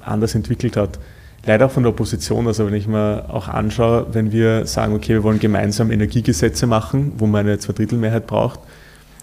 anders 0.02 0.34
entwickelt 0.34 0.76
hat. 0.76 0.98
Leider 1.44 1.66
auch 1.66 1.70
von 1.70 1.82
der 1.82 1.90
Opposition, 1.90 2.46
also 2.46 2.66
wenn 2.66 2.74
ich 2.74 2.86
mir 2.86 3.24
auch 3.28 3.48
anschaue, 3.48 4.06
wenn 4.12 4.32
wir 4.32 4.66
sagen, 4.66 4.94
okay, 4.94 5.14
wir 5.14 5.22
wollen 5.22 5.38
gemeinsam 5.38 5.90
Energiegesetze 5.90 6.66
machen, 6.66 7.12
wo 7.16 7.26
man 7.26 7.46
eine 7.46 7.58
Zweidrittelmehrheit 7.58 8.26
braucht, 8.26 8.60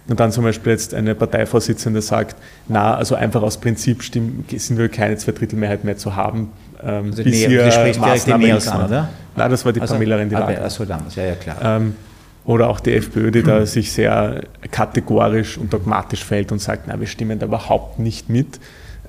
und 0.08 0.20
dann 0.20 0.32
zum 0.32 0.44
Beispiel 0.44 0.72
jetzt 0.72 0.94
eine 0.94 1.16
Parteivorsitzende 1.16 2.02
sagt, 2.02 2.36
na, 2.68 2.96
also 2.96 3.16
einfach 3.16 3.42
aus 3.42 3.58
Prinzip 3.58 4.04
stimmen, 4.04 4.46
sind 4.56 4.78
wir 4.78 4.90
keine 4.90 5.18
Zweidrittelmehrheit 5.18 5.84
mehr 5.84 5.98
zu 5.98 6.16
haben. 6.16 6.52
Ähm, 6.84 7.06
also 7.06 7.24
bis 7.24 7.46
hier 7.46 7.72
spricht 7.72 8.00
direkt 8.02 8.68
an, 8.68 8.86
oder? 8.86 9.10
Nein, 9.36 9.52
das 9.52 9.66
war 9.66 9.74
die 9.74 9.82
also, 9.82 9.96
Pamela 9.96 10.18
Rendi 10.18 10.36
Achso, 10.36 10.86
damals, 10.86 11.16
ja, 11.16 11.24
ja, 11.24 11.36
klar. 11.36 11.58
Ähm, 11.62 11.96
oder 12.46 12.70
auch 12.70 12.80
die 12.80 12.94
FPÖ, 12.94 13.32
die 13.32 13.42
da 13.42 13.66
sich 13.66 13.92
sehr 13.92 14.44
kategorisch 14.70 15.58
und 15.58 15.74
dogmatisch 15.74 16.24
fällt 16.24 16.52
und 16.52 16.62
sagt, 16.62 16.84
na, 16.88 17.00
wir 17.00 17.08
stimmen 17.08 17.40
da 17.40 17.48
überhaupt 17.48 17.98
nicht 17.98 18.30
mit. 18.30 18.60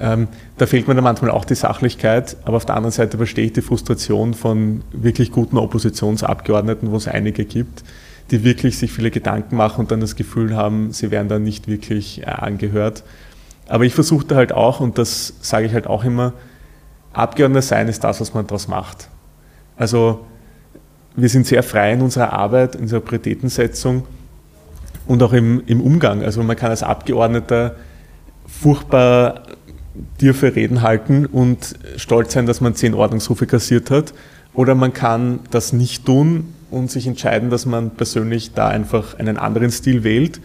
Ähm, 0.00 0.28
da 0.56 0.66
fehlt 0.66 0.88
mir 0.88 0.94
dann 0.94 1.04
manchmal 1.04 1.30
auch 1.30 1.44
die 1.44 1.54
Sachlichkeit, 1.54 2.36
aber 2.44 2.56
auf 2.56 2.64
der 2.64 2.76
anderen 2.76 2.92
Seite 2.92 3.18
verstehe 3.18 3.46
ich 3.46 3.52
die 3.52 3.62
Frustration 3.62 4.32
von 4.32 4.82
wirklich 4.92 5.32
guten 5.32 5.58
Oppositionsabgeordneten, 5.58 6.90
wo 6.90 6.96
es 6.96 7.08
einige 7.08 7.44
gibt, 7.44 7.82
die 8.30 8.44
wirklich 8.44 8.78
sich 8.78 8.92
viele 8.92 9.10
Gedanken 9.10 9.56
machen 9.56 9.80
und 9.80 9.90
dann 9.90 10.00
das 10.00 10.16
Gefühl 10.16 10.56
haben, 10.56 10.92
sie 10.92 11.10
werden 11.10 11.28
dann 11.28 11.42
nicht 11.42 11.68
wirklich 11.68 12.22
äh, 12.22 12.26
angehört. 12.26 13.04
Aber 13.68 13.84
ich 13.84 13.94
versuche 13.94 14.34
halt 14.34 14.52
auch, 14.52 14.80
und 14.80 14.98
das 14.98 15.34
sage 15.40 15.66
ich 15.66 15.74
halt 15.74 15.86
auch 15.86 16.04
immer, 16.04 16.32
Abgeordneter 17.12 17.62
sein 17.62 17.88
ist 17.88 18.04
das, 18.04 18.20
was 18.20 18.34
man 18.34 18.46
daraus 18.46 18.68
macht. 18.68 19.08
Also 19.76 20.26
wir 21.16 21.28
sind 21.28 21.46
sehr 21.46 21.62
frei 21.62 21.92
in 21.92 22.02
unserer 22.02 22.32
Arbeit, 22.32 22.74
in 22.74 22.82
unserer 22.82 23.00
Prioritätensetzung 23.00 24.04
und 25.06 25.22
auch 25.22 25.32
im, 25.32 25.62
im 25.66 25.80
Umgang. 25.80 26.22
Also 26.22 26.42
man 26.42 26.56
kann 26.56 26.70
als 26.70 26.82
Abgeordneter 26.82 27.76
furchtbar 28.46 29.42
tiefe 30.18 30.54
Reden 30.54 30.82
halten 30.82 31.24
und 31.24 31.76
stolz 31.96 32.34
sein, 32.34 32.44
dass 32.44 32.60
man 32.60 32.74
zehn 32.74 32.92
Ordnungsrufe 32.92 33.46
kassiert 33.46 33.90
hat. 33.90 34.12
Oder 34.52 34.74
man 34.74 34.92
kann 34.92 35.40
das 35.50 35.72
nicht 35.72 36.04
tun 36.04 36.52
und 36.70 36.90
sich 36.90 37.06
entscheiden, 37.06 37.50
dass 37.50 37.66
man 37.66 37.90
persönlich 37.90 38.52
da 38.52 38.68
einfach 38.68 39.18
einen 39.18 39.36
anderen 39.36 39.70
Stil 39.70 40.04
wählt 40.04 40.40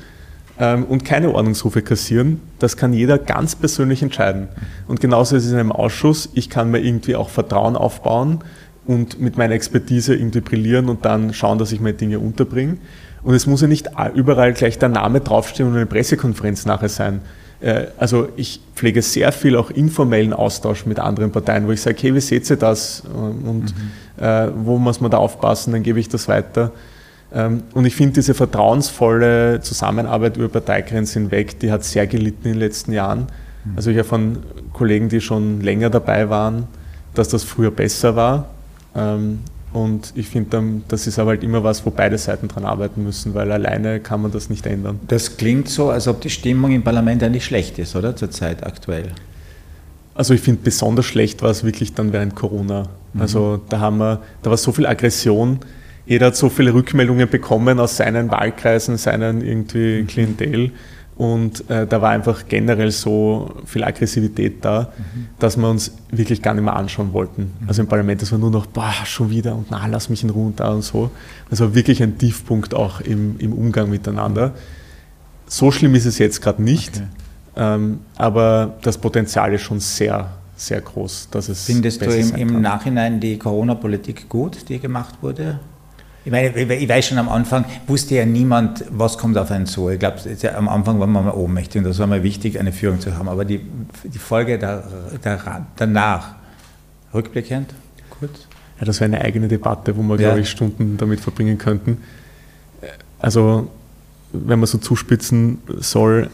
ähm, 0.60 0.84
und 0.86 1.04
keine 1.06 1.34
Ordnungsrufe 1.34 1.82
kassieren. 1.82 2.42
Das 2.60 2.78
kann 2.78 2.94
jeder 2.94 3.18
ganz 3.18 3.56
persönlich 3.56 4.04
entscheiden. 4.04 4.48
Und 4.88 5.02
genauso 5.02 5.36
ist 5.36 5.46
es 5.46 5.52
in 5.52 5.58
einem 5.58 5.72
Ausschuss. 5.72 6.30
Ich 6.34 6.50
kann 6.50 6.72
mir 6.72 6.80
irgendwie 6.80 7.16
auch 7.16 7.30
Vertrauen 7.30 7.76
aufbauen 7.76 8.44
und 8.86 9.20
mit 9.20 9.38
meiner 9.38 9.54
Expertise 9.54 10.16
irgendwie 10.16 10.42
brillieren 10.42 10.90
und 10.90 11.06
dann 11.06 11.34
schauen, 11.34 11.58
dass 11.58 11.72
ich 11.72 11.80
meine 11.80 11.94
Dinge 11.94 12.20
unterbringe. 12.20 12.78
Und 13.24 13.36
es 13.36 13.46
muss 13.46 13.62
ja 13.62 13.68
nicht 13.68 13.90
überall 14.16 14.54
gleich 14.54 14.80
der 14.80 14.90
Name 14.90 15.22
draufstehen 15.22 15.70
und 15.70 15.76
eine 15.76 15.86
Pressekonferenz 15.86 16.66
nachher 16.66 16.90
sein. 16.90 17.22
Äh, 17.62 17.88
also 17.98 18.30
ich 18.36 18.62
pflege 18.76 19.02
sehr 19.02 19.32
viel 19.32 19.56
auch 19.56 19.70
informellen 19.70 20.34
Austausch 20.34 20.86
mit 20.86 21.00
anderen 21.00 21.32
Parteien, 21.32 21.68
wo 21.68 21.72
ich 21.72 21.82
sage, 21.82 21.98
hey, 22.02 22.16
wie 22.16 22.22
seht 22.22 22.50
ihr 22.50 22.58
das? 22.58 23.04
Und 23.14 23.64
mhm. 23.64 24.24
äh, 24.24 24.50
wo 24.56 24.78
muss 24.78 25.00
man 25.00 25.12
da 25.12 25.18
aufpassen? 25.18 25.72
Dann 25.74 25.84
gebe 25.84 26.00
ich 26.00 26.10
das 26.10 26.28
weiter. 26.28 26.72
Ähm, 27.34 27.64
und 27.74 27.86
ich 27.86 27.96
finde 27.96 28.14
diese 28.16 28.34
vertrauensvolle 28.34 29.62
Zusammenarbeit 29.62 30.38
über 30.38 30.50
Parteigrenzen 30.50 31.24
hinweg, 31.24 31.60
die 31.60 31.72
hat 31.72 31.84
sehr 31.84 32.08
gelitten 32.08 32.48
in 32.48 32.54
den 32.54 32.60
letzten 32.60 32.92
Jahren. 32.92 33.28
Mhm. 33.64 33.74
Also 33.76 33.92
ich 33.92 33.98
habe 33.98 34.08
von 34.08 34.40
Kollegen, 34.74 35.10
die 35.10 35.22
schon 35.22 35.62
länger 35.62 35.90
dabei 35.90 36.30
waren, 36.30 36.68
dass 37.14 37.30
das 37.30 37.44
früher 37.44 37.72
besser 37.72 38.16
war. 38.16 38.50
Ähm, 38.96 39.40
und 39.74 40.12
ich 40.16 40.28
finde, 40.28 40.82
das 40.90 41.08
ist 41.08 41.18
aber 41.18 41.32
halt 41.32 41.44
immer 41.44 41.64
was, 41.64 41.86
wo 41.86 41.92
beide 41.92 42.18
Seiten 42.18 42.50
dran 42.50 42.66
arbeiten 42.66 43.04
müssen, 43.04 43.34
weil 43.34 43.52
alleine 43.52 44.02
kann 44.02 44.22
man 44.22 44.32
das 44.32 44.50
nicht 44.50 44.66
ändern. 44.66 45.00
Das 45.08 45.38
klingt 45.38 45.70
so, 45.70 45.90
als 45.90 46.08
ob 46.08 46.20
die 46.22 46.30
Stimmung 46.30 46.72
im 46.72 46.84
Parlament 46.84 47.24
eigentlich 47.24 47.46
schlecht 47.46 47.80
ist, 47.80 47.96
oder? 47.96 48.16
Zurzeit 48.16 48.66
aktuell. 48.66 49.12
Also 50.14 50.34
ich 50.34 50.42
finde, 50.42 50.62
besonders 50.64 51.06
schlecht 51.06 51.42
war 51.42 51.52
es 51.52 51.64
wirklich 51.64 51.94
dann 51.94 52.12
während 52.12 52.36
Corona. 52.36 52.90
Mhm. 53.14 53.22
Also 53.22 53.62
da 53.70 53.80
haben 53.80 53.98
wir, 54.00 54.22
da 54.44 54.50
war 54.50 54.58
so 54.58 54.74
viel 54.74 54.86
Aggression. 54.86 55.60
Jeder 56.06 56.28
hat 56.28 56.36
so 56.36 56.50
viele 56.50 56.74
Rückmeldungen 56.74 57.30
bekommen 57.30 57.80
aus 57.80 57.96
seinen 57.96 58.30
Wahlkreisen, 58.30 58.98
seinen 58.98 59.42
irgendwie 59.42 60.02
mhm. 60.02 60.08
Und 61.18 61.70
äh, 61.70 61.86
da 61.86 62.02
war 62.02 62.10
einfach 62.10 62.48
generell 62.48 62.90
so 62.90 63.54
viel 63.66 63.84
Aggressivität 63.84 64.64
da, 64.66 64.92
mhm. 64.98 65.28
dass 65.40 65.58
wir 65.58 65.70
uns 65.70 65.94
wirklich 66.10 66.42
gar 66.42 66.54
nicht 66.54 66.64
mehr 66.64 66.76
anschauen 66.76 67.14
wollten. 67.14 67.44
Mhm. 67.44 67.68
Also 67.68 67.82
im 67.82 67.88
Parlament, 67.88 68.22
das 68.22 68.32
war 68.32 68.40
nur 68.40 68.50
noch, 68.50 68.66
boah, 68.66 68.94
schon 69.06 69.30
wieder 69.30 69.54
und 69.54 69.70
na, 69.70 69.86
lass 69.86 70.10
mich 70.10 70.24
in 70.24 70.30
Ruhe 70.30 70.48
und 70.48 70.60
da 70.60 70.70
und 70.70 70.84
so. 70.84 71.12
Das 71.50 71.60
war 71.60 71.76
wirklich 71.76 72.02
ein 72.02 72.18
Tiefpunkt 72.18 72.74
auch 72.74 73.02
im, 73.02 73.38
im 73.40 73.54
Umgang 73.54 73.90
miteinander. 73.90 74.54
So 75.46 75.70
schlimm 75.70 75.94
ist 75.96 76.06
es 76.06 76.18
jetzt 76.18 76.42
gerade 76.42 76.64
nicht, 76.64 76.98
okay. 76.98 77.06
ähm, 77.58 78.00
aber 78.16 78.78
das 78.82 78.98
Potenzial 78.98 79.54
ist 79.54 79.62
schon 79.62 79.80
sehr, 79.80 80.32
sehr 80.56 80.80
groß. 80.80 81.28
Dass 81.30 81.50
es 81.50 81.66
Findest 81.66 82.02
du 82.02 82.06
im, 82.06 82.36
im 82.36 82.62
Nachhinein 82.62 83.20
die 83.20 83.38
Corona-Politik 83.38 84.30
gut, 84.30 84.70
die 84.70 84.80
gemacht 84.80 85.16
wurde? 85.22 85.60
Ich 86.24 86.32
meine, 86.32 86.50
ich 86.50 86.90
weiß 86.90 87.08
schon 87.08 87.18
am 87.18 87.30
Anfang, 87.30 87.66
wusste 87.88 88.16
ja 88.16 88.26
niemand, 88.26 88.86
was 88.92 89.18
kommt 89.18 89.38
auf 89.38 89.50
einen 89.50 89.66
zu. 89.66 89.90
Ich 89.90 90.00
glaube, 90.00 90.20
am 90.56 90.70
Anfang 90.70 91.00
war 91.00 91.08
man 91.08 91.26
mal 91.26 91.34
ohnmächtig 91.34 91.80
und 91.80 91.86
das 91.86 91.98
war 91.98 92.06
mal 92.06 92.22
wichtig, 92.22 92.60
eine 92.60 92.72
Führung 92.72 93.00
zu 93.00 93.18
haben. 93.18 93.28
Aber 93.28 93.44
die, 93.44 93.60
die 94.04 94.20
Folge 94.20 94.60
der, 94.60 94.84
der, 95.24 95.66
danach, 95.78 96.36
rückblickend, 97.14 97.74
gut. 98.20 98.30
Ja, 98.80 98.86
das 98.86 99.00
wäre 99.00 99.06
eine 99.06 99.22
eigene 99.22 99.48
Debatte, 99.48 99.98
wo 99.98 100.04
wir, 100.04 100.16
ja. 100.16 100.30
glaube 100.30 100.42
ich, 100.42 100.50
Stunden 100.50 100.98
damit 100.98 101.20
verbringen 101.20 101.58
könnten. 101.58 101.98
Also, 103.18 103.70
wenn 104.32 104.60
man 104.60 104.68
so 104.68 104.78
zuspitzen 104.78 105.60
soll, 105.80 106.30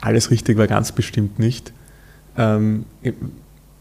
alles 0.00 0.30
richtig 0.30 0.58
war 0.58 0.66
ganz 0.66 0.92
bestimmt 0.92 1.38
nicht. 1.38 1.72
Ähm, 2.36 2.84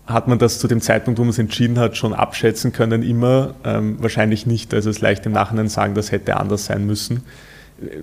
hat 0.07 0.27
man 0.27 0.39
das 0.39 0.59
zu 0.59 0.67
dem 0.67 0.81
Zeitpunkt, 0.81 1.19
wo 1.19 1.23
man 1.23 1.29
es 1.29 1.39
entschieden 1.39 1.79
hat, 1.79 1.97
schon 1.97 2.13
abschätzen 2.13 2.71
können? 2.71 3.03
Immer 3.03 3.55
ähm, 3.63 3.97
wahrscheinlich 4.01 4.45
nicht. 4.45 4.73
Also 4.73 4.89
es 4.89 5.01
leicht 5.01 5.25
im 5.25 5.31
Nachhinein 5.31 5.67
sagen, 5.67 5.93
das 5.93 6.11
hätte 6.11 6.37
anders 6.37 6.65
sein 6.65 6.85
müssen. 6.85 7.23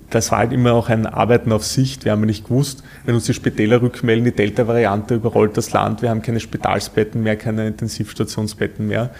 Das 0.09 0.31
war 0.31 0.39
halt 0.39 0.51
immer 0.51 0.73
auch 0.73 0.89
ein 0.89 1.05
Arbeiten 1.05 1.51
auf 1.51 1.65
Sicht. 1.65 2.03
Wir 2.03 2.11
haben 2.11 2.21
nicht 2.21 2.45
gewusst, 2.45 2.83
wenn 3.05 3.15
uns 3.15 3.25
die 3.25 3.33
Spitäler 3.33 3.81
rückmelden, 3.81 4.25
die 4.25 4.31
Delta-Variante 4.33 5.15
überrollt 5.15 5.55
das 5.55 5.71
Land, 5.71 6.01
wir 6.01 6.09
haben 6.09 6.21
keine 6.21 6.41
Spitalsbetten 6.41 7.23
mehr, 7.23 7.37
keine 7.37 7.67
Intensivstationsbetten 7.67 8.87
mehr. 8.87 9.11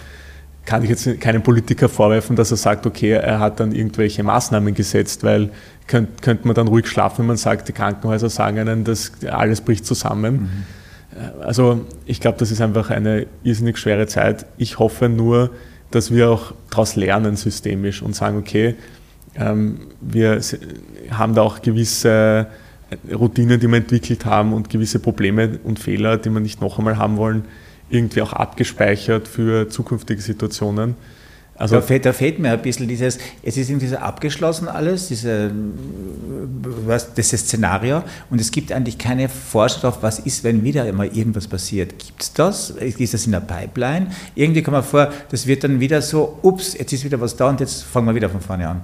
Kann 0.66 0.84
ich 0.84 0.90
jetzt 0.90 1.22
keinem 1.22 1.44
Politiker 1.44 1.88
vorwerfen, 1.88 2.36
dass 2.36 2.52
er 2.52 2.58
sagt, 2.58 2.86
okay, 2.86 3.12
er 3.12 3.40
hat 3.40 3.62
dann 3.62 3.72
irgendwelche 3.72 4.22
Maßnahmen 4.22 4.74
gesetzt, 4.74 5.24
weil 5.24 5.50
könnte 5.88 6.12
könnt 6.22 6.44
man 6.44 6.54
dann 6.56 6.68
ruhig 6.68 6.88
schlafen, 6.88 7.20
wenn 7.20 7.28
man 7.28 7.38
sagt, 7.38 7.70
die 7.70 7.74
Krankenhäuser 7.74 8.30
sagen 8.30 8.60
einem, 8.60 8.84
dass 8.84 9.14
alles 9.26 9.62
bricht 9.62 9.86
zusammen. 9.86 10.34
Mhm 10.34 10.79
also 11.42 11.86
ich 12.06 12.20
glaube, 12.20 12.38
das 12.38 12.52
ist 12.52 12.62
einfach 12.62 12.90
eine 12.90 13.28
irrsinnig 13.44 13.78
schwere 13.78 14.08
Zeit. 14.08 14.46
Ich 14.58 14.80
hoffe 14.80 15.10
nur, 15.10 15.52
dass 15.92 16.12
wir 16.12 16.30
auch 16.30 16.54
daraus 16.70 16.96
lernen 16.96 17.36
systemisch 17.36 18.02
und 18.02 18.16
sagen, 18.16 18.38
okay, 18.38 18.76
ähm, 19.36 19.80
wir 20.02 20.40
haben 21.12 21.36
da 21.36 21.42
auch 21.42 21.62
gewisse 21.62 22.48
Routinen, 23.12 23.60
die 23.60 23.68
wir 23.68 23.78
entwickelt 23.78 24.26
haben 24.26 24.54
und 24.54 24.70
gewisse 24.70 25.00
Probleme 25.00 25.60
und 25.64 25.80
Fehler, 25.80 26.18
die 26.18 26.30
wir 26.30 26.40
nicht 26.40 26.62
noch 26.62 26.80
einmal 26.80 26.98
haben 26.98 27.18
wollen, 27.18 27.46
irgendwie 27.90 28.22
auch 28.22 28.34
abgespeichert 28.34 29.28
für 29.28 29.70
zukünftige 29.70 30.22
Situationen. 30.22 30.96
Also 31.60 31.76
da 31.76 31.82
fehlt, 31.82 32.06
da 32.06 32.14
fehlt, 32.14 32.40
mir 32.40 32.52
ein 32.52 32.62
bisschen 32.62 32.88
dieses, 32.88 33.20
es 33.44 33.58
ist 33.58 33.70
irgendwie 33.70 33.88
so 33.88 33.98
abgeschlossen 33.98 34.70
alles, 34.70 35.10
diese, 35.10 35.52
was, 36.86 37.14
dieses 37.14 37.42
Szenario 37.42 38.02
und 38.30 38.40
es 38.40 38.50
gibt 38.50 38.72
eigentlich 38.72 38.98
keine 38.98 39.28
Vorschau 39.28 39.82
darauf, 39.82 40.02
was 40.02 40.20
ist, 40.20 40.46
wenn 40.46 40.64
wieder 40.64 40.84
einmal 40.84 41.08
irgendwas 41.08 41.48
passiert. 41.48 42.00
Gibt 42.00 42.22
es 42.22 42.32
das? 42.32 42.70
Ist 42.70 43.14
das 43.14 43.26
in 43.26 43.34
der 43.34 43.42
Pipeline? 43.42 44.08
Irgendwie 44.36 44.62
kommt 44.62 44.76
man 44.76 44.84
vor, 44.84 45.10
das 45.32 45.48
wird 45.48 45.66
dann 45.66 45.82
wieder 45.82 46.02
so, 46.02 46.40
ups, 46.44 46.78
jetzt 46.78 46.94
ist 46.94 47.04
wieder 47.04 47.20
was 47.20 47.36
da 47.36 47.50
und 47.50 47.60
jetzt 47.60 47.84
fangen 47.84 48.08
wir 48.08 48.16
wieder 48.16 48.30
von 48.30 48.40
vorne 48.40 48.66
an. 48.66 48.82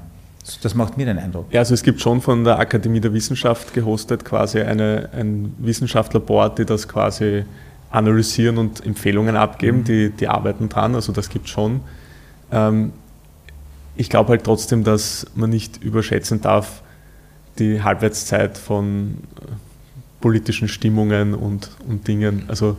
Das 0.61 0.75
macht 0.75 0.97
mir 0.97 1.05
den 1.05 1.17
Eindruck. 1.17 1.45
Ja, 1.51 1.61
also 1.61 1.73
es 1.73 1.81
gibt 1.81 2.01
schon 2.01 2.21
von 2.21 2.43
der 2.43 2.59
Akademie 2.59 2.99
der 2.99 3.13
Wissenschaft 3.13 3.73
gehostet 3.73 4.25
quasi 4.25 4.59
eine, 4.59 5.09
ein 5.13 5.55
Wissenschaftlerboard, 5.59 6.59
die 6.59 6.65
das 6.65 6.89
quasi 6.89 7.45
analysieren 7.89 8.57
und 8.57 8.85
Empfehlungen 8.85 9.37
abgeben, 9.37 9.79
mhm. 9.79 9.83
die, 9.85 10.09
die 10.09 10.27
arbeiten 10.27 10.67
dran, 10.67 10.93
also 10.93 11.13
das 11.13 11.29
gibt 11.29 11.45
es 11.45 11.51
schon. 11.51 11.79
Ähm, 12.51 12.93
ich 13.95 14.09
glaube 14.09 14.29
halt 14.29 14.43
trotzdem, 14.43 14.83
dass 14.83 15.25
man 15.35 15.49
nicht 15.49 15.83
überschätzen 15.83 16.41
darf, 16.41 16.81
die 17.59 17.81
Halbwertszeit 17.81 18.57
von 18.57 19.17
äh, 19.39 19.45
politischen 20.19 20.67
Stimmungen 20.67 21.33
und, 21.33 21.71
und 21.87 22.07
Dingen. 22.07 22.43
Also 22.47 22.77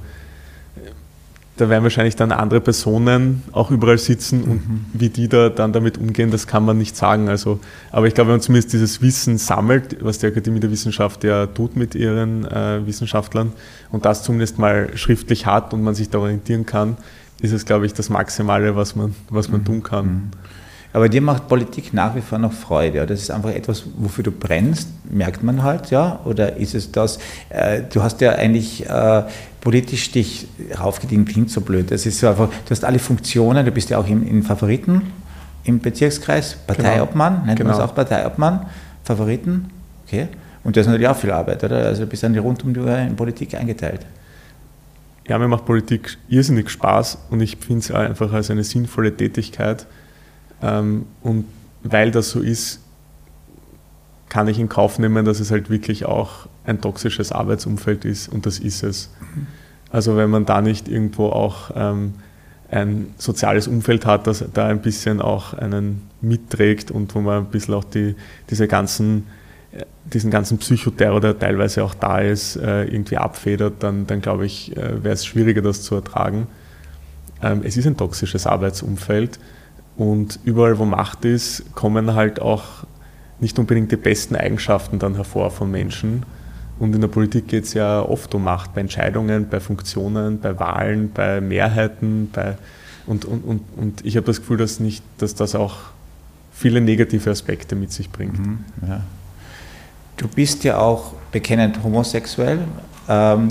da 1.57 1.71
werden 1.71 1.85
wahrscheinlich 1.85 2.17
dann 2.17 2.33
andere 2.33 2.61
Personen 2.61 3.43
auch 3.53 3.71
überall 3.71 3.97
sitzen 3.97 4.43
und 4.43 4.69
mhm. 4.69 4.85
wie 4.93 5.09
die 5.09 5.29
da 5.29 5.49
dann 5.49 5.73
damit 5.73 5.97
umgehen, 5.97 6.31
das 6.31 6.47
kann 6.47 6.65
man 6.65 6.77
nicht 6.77 6.97
sagen. 6.97 7.29
Also, 7.29 7.61
aber 7.91 8.07
ich 8.07 8.15
glaube, 8.15 8.29
wenn 8.29 8.35
man 8.35 8.41
zumindest 8.43 8.75
dieses 8.75 9.01
Wissen 9.01 9.39
sammelt, 9.39 9.97
was 10.05 10.19
die 10.19 10.27
Akademie 10.27 10.61
der 10.61 10.71
Wissenschaft 10.71 11.25
ja 11.25 11.47
tut 11.47 11.77
mit 11.77 11.95
ihren 11.95 12.45
äh, 12.45 12.87
Wissenschaftlern 12.87 13.53
und 13.91 14.05
das 14.05 14.23
zumindest 14.23 14.59
mal 14.59 14.95
schriftlich 14.97 15.47
hat 15.47 15.73
und 15.73 15.83
man 15.83 15.95
sich 15.95 16.11
da 16.11 16.19
orientieren 16.19 16.67
kann, 16.67 16.99
ist 17.41 17.53
es, 17.53 17.65
glaube 17.65 17.87
ich, 17.87 17.95
das 17.95 18.09
Maximale, 18.09 18.77
was 18.77 18.97
man, 18.97 19.15
was 19.31 19.49
man 19.49 19.61
mhm. 19.61 19.65
tun 19.65 19.83
kann. 19.83 20.07
Mhm. 20.07 20.31
Aber 20.93 21.11
dir 21.11 21.21
macht 21.21 21.49
Politik 21.49 21.93
nach 21.93 22.15
wie 22.17 22.23
vor 22.23 22.39
noch 22.39 22.55
Freude. 22.55 23.05
Das 23.05 23.21
ist 23.21 23.31
einfach 23.31 23.51
etwas, 23.51 23.85
wofür 23.99 24.25
du 24.25 24.31
brennst, 24.31 24.89
merkt 25.11 25.43
man 25.43 25.63
halt, 25.63 25.91
ja? 25.91 26.21
Oder 26.25 26.57
ist 26.57 26.75
es 26.75 26.91
das? 26.91 27.19
Äh, 27.51 27.83
du 27.93 28.03
hast 28.03 28.23
ja 28.23 28.33
eigentlich 28.33 28.89
äh, 28.89 29.23
politisch 29.61 30.11
dich 30.11 30.49
raufgedient, 30.79 31.29
klingt 31.29 31.51
so 31.51 31.61
blöd. 31.61 31.91
Das 31.91 32.07
ist 32.07 32.19
so 32.19 32.29
einfach, 32.29 32.49
du 32.49 32.71
hast 32.71 32.83
alle 32.83 32.99
Funktionen, 32.99 33.67
du 33.67 33.73
bist 33.73 33.91
ja 33.91 33.99
auch 33.99 34.09
im, 34.09 34.27
in 34.27 34.43
Favoriten 34.43 35.03
im 35.65 35.81
Bezirkskreis, 35.81 36.57
Parteiobmann, 36.67 37.35
genau. 37.35 37.47
nennt 37.47 37.59
genau. 37.59 37.71
man 37.73 37.81
es 37.81 37.85
auch 37.85 37.95
Parteiobmann, 37.95 38.67
Favoriten, 39.05 39.69
okay. 40.07 40.29
Und 40.65 40.77
das 40.77 40.83
ist 40.83 40.87
natürlich 40.87 41.09
auch 41.09 41.17
viel 41.17 41.33
Arbeit, 41.33 41.63
oder? 41.63 41.79
Also 41.79 42.05
du 42.05 42.07
bist 42.07 42.23
dann 42.23 42.39
rund 42.39 42.65
um 42.65 42.73
die 42.73 42.81
Uhr 42.81 42.97
in 42.97 43.17
Politik 43.17 43.55
eingeteilt 43.55 44.07
ja, 45.29 45.39
mir 45.39 45.49
macht 45.49 45.65
Politik 45.65 46.19
irrsinnig 46.29 46.71
Spaß 46.71 47.19
und 47.31 47.41
ich 47.41 47.57
finde 47.57 47.81
es 47.81 47.91
einfach 47.91 48.33
als 48.33 48.51
eine 48.51 48.65
sinnvolle 48.65 49.17
Tätigkeit. 49.17 49.87
Ähm, 50.63 51.07
und 51.23 51.47
weil 51.83 52.11
das 52.11 52.31
so 52.31 52.41
ist, 52.41 52.81
kann 54.29 54.49
ich 54.49 54.59
in 54.59 54.69
Kauf 54.69 54.99
nehmen, 54.99 55.25
dass 55.25 55.41
es 55.41 55.51
halt 55.51 55.71
wirklich 55.71 56.05
auch 56.05 56.47
ein 56.65 56.81
toxisches 56.81 57.33
Arbeitsumfeld 57.33 58.05
ist 58.05 58.29
und 58.29 58.47
das 58.47 58.59
ist 58.59 58.83
es. 58.83 59.11
Also 59.91 60.17
wenn 60.17 60.31
man 60.31 60.47
da 60.47 60.61
nicht 60.61 60.89
irgendwo 60.89 61.27
auch 61.27 61.71
ähm, 61.75 62.15
ein 62.71 63.15
soziales 63.19 63.69
Umfeld 63.69 64.05
hat, 64.05 64.27
das 64.27 64.45
da 64.53 64.67
ein 64.67 64.83
bisschen 64.83 65.21
auch 65.21 65.55
einen 65.55 66.03
mitträgt 66.21 66.91
und 66.91 67.15
wo 67.15 67.21
man 67.21 67.45
ein 67.45 67.51
bisschen 67.51 67.75
auch 67.75 67.85
die, 67.85 68.17
diese 68.51 68.67
ganzen 68.67 69.27
diesen 70.05 70.31
ganzen 70.31 70.59
Psychoterror, 70.59 71.21
der 71.21 71.39
teilweise 71.39 71.85
auch 71.85 71.95
da 71.95 72.21
ist, 72.21 72.57
äh, 72.57 72.85
irgendwie 72.85 73.17
abfedert, 73.17 73.75
dann, 73.81 74.07
dann 74.07 74.21
glaube 74.21 74.47
ich, 74.47 74.77
äh, 74.77 75.03
wäre 75.03 75.15
es 75.15 75.27
schwieriger, 75.27 75.63
das 75.63 75.83
zu 75.83 75.95
ertragen. 75.95 76.47
ähm, 77.43 77.63
es 77.65 77.77
ist 77.77 77.87
ein 77.87 77.97
toxisches 77.97 78.47
Arbeitsumfeld 78.47 79.39
und 79.97 80.39
überall, 80.45 80.79
wo 80.79 80.85
Macht 80.85 81.25
ist, 81.25 81.75
kommen 81.75 82.15
halt 82.15 82.41
auch 82.41 82.87
nicht 83.41 83.59
unbedingt 83.59 83.93
die 83.93 83.97
besten 83.97 84.37
Eigenschaften 84.37 84.99
dann 84.99 85.15
hervor 85.15 85.51
von 85.51 85.71
Menschen. 85.71 86.25
Und 86.79 86.95
in 86.95 87.01
der 87.01 87.09
Politik 87.09 87.49
geht 87.49 87.65
es 87.65 87.75
ja 87.75 88.03
oft 88.03 88.35
um 88.35 88.45
Macht, 88.45 88.75
bei 88.75 88.83
Entscheidungen, 88.83 89.49
bei 89.49 89.61
Funktionen, 89.61 90.41
bei 90.41 90.59
Wahlen, 90.59 91.11
bei 91.13 91.41
Mehrheiten. 91.41 92.31
Bei 92.33 92.57
und, 93.07 93.25
und, 93.25 93.45
und, 93.45 93.63
und 93.77 94.05
ich 94.05 94.17
habe 94.17 94.27
das 94.27 94.41
Gefühl, 94.41 94.59
dass, 94.59 94.81
nicht, 94.81 95.03
dass 95.19 95.35
das 95.35 95.55
auch 95.55 95.77
viele 96.53 96.81
negative 96.81 97.31
Aspekte 97.31 97.77
mit 97.77 97.93
sich 97.93 98.11
bringt. 98.11 98.39
Mhm, 98.39 98.59
ja. 98.87 99.03
Du 100.17 100.29
bist 100.29 100.65
ja 100.65 100.79
auch 100.79 101.13
bekennend 101.31 101.83
homosexuell. 101.83 102.61
Ähm, 103.09 103.49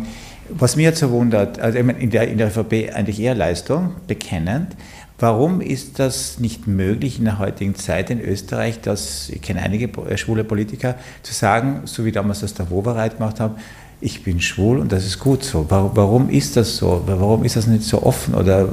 was 0.50 0.76
mir 0.76 0.84
jetzt 0.84 1.00
so 1.00 1.12
wundert, 1.12 1.60
also 1.60 1.78
in 1.78 2.10
der, 2.10 2.28
in 2.28 2.38
der 2.38 2.48
ÖVP 2.48 2.94
eigentlich 2.94 3.20
eher 3.20 3.36
Leistung, 3.36 3.96
bekennend. 4.08 4.76
Warum 5.18 5.62
ist 5.62 5.98
das 6.00 6.40
nicht 6.40 6.68
möglich 6.68 7.20
in 7.20 7.26
der 7.26 7.40
heutigen 7.40 7.76
Zeit 7.76 8.10
in 8.10 8.20
Österreich, 8.20 8.82
dass, 8.82 9.30
ich 9.30 9.42
kenne 9.42 9.62
einige 9.62 9.86
äh, 9.86 10.18
schwule 10.18 10.44
Politiker, 10.44 10.96
zu 11.24 11.34
sagen, 11.34 11.82
so 11.86 12.04
wie 12.04 12.12
damals 12.12 12.42
das 12.42 12.54
der 12.54 12.70
Wovereit 12.70 13.18
gemacht 13.18 13.40
haben, 13.40 13.56
ich 14.02 14.24
bin 14.24 14.42
schwul 14.42 14.80
und 14.80 14.92
das 14.92 15.06
ist 15.06 15.20
gut 15.20 15.44
so. 15.44 15.66
Warum 15.70 16.30
ist 16.30 16.58
das 16.58 16.78
so? 16.78 17.04
Warum 17.06 17.46
ist 17.46 17.56
das 17.56 17.66
nicht 17.66 17.84
so 17.84 18.04
offen? 18.04 18.36
Oder 18.36 18.68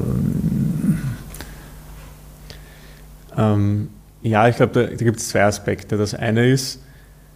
ähm, 3.39 3.89
ja, 4.23 4.49
ich 4.49 4.57
glaube, 4.57 4.73
da, 4.73 4.83
da 4.83 5.05
gibt 5.05 5.21
es 5.21 5.29
zwei 5.29 5.45
Aspekte. 5.45 5.97
Das 5.97 6.15
eine 6.15 6.49
ist, 6.49 6.81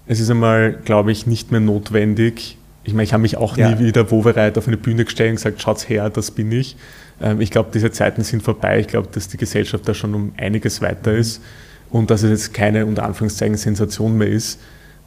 es 0.07 0.21
ist 0.21 0.31
einmal, 0.31 0.79
glaube 0.85 1.13
ich, 1.13 1.27
nicht 1.27 1.51
mehr 1.51 1.61
notwendig. 1.61 2.59
Ich 2.85 2.93
meine, 2.93 3.05
ich 3.05 3.13
habe 3.13 3.23
mich 3.23 3.37
auch 3.37 3.57
ja. 3.57 3.71
nie 3.71 3.85
wieder 3.85 4.11
wovereit 4.11 4.57
auf 4.57 4.69
eine 4.69 4.77
Bühne 4.77 5.05
gestellt 5.05 5.31
und 5.31 5.37
gesagt, 5.37 5.61
schaut's 5.61 5.89
her, 5.89 6.09
das 6.11 6.31
bin 6.31 6.53
ich. 6.53 6.77
Ähm, 7.21 7.41
ich 7.41 7.51
glaube, 7.51 7.71
diese 7.75 7.91
Zeiten 7.91 8.23
sind 8.23 8.43
vorbei. 8.43 8.79
Ich 8.79 8.87
glaube, 8.87 9.09
dass 9.11 9.29
die 9.29 9.37
Gesellschaft 9.37 9.89
da 9.89 9.95
schon 9.95 10.15
um 10.15 10.33
einiges 10.37 10.81
weiter 10.81 11.13
mhm. 11.13 11.19
ist 11.19 11.43
und 11.91 12.11
dass 12.11 12.23
es 12.23 12.31
jetzt 12.31 12.55
keine 12.55 12.87
unter 12.87 13.05
Anführungszeichen 13.05 13.57
Sensation 13.57 14.17
mehr 14.17 14.29
ist. 14.29 14.61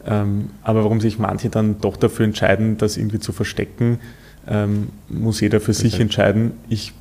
Ähm, 0.05 0.49
aber 0.63 0.83
warum 0.83 0.99
sich 1.01 1.19
manche 1.19 1.49
dann 1.49 1.79
doch 1.79 1.97
dafür 1.97 2.25
entscheiden, 2.25 2.77
das 2.77 2.97
irgendwie 2.97 3.19
zu 3.19 3.31
verstecken, 3.31 3.99
ähm, 4.47 4.89
muss 5.07 5.39
jeder 5.39 5.61
für 5.61 5.73
sich 5.73 5.99
entscheiden. 5.99 6.51
Ich 6.69 6.93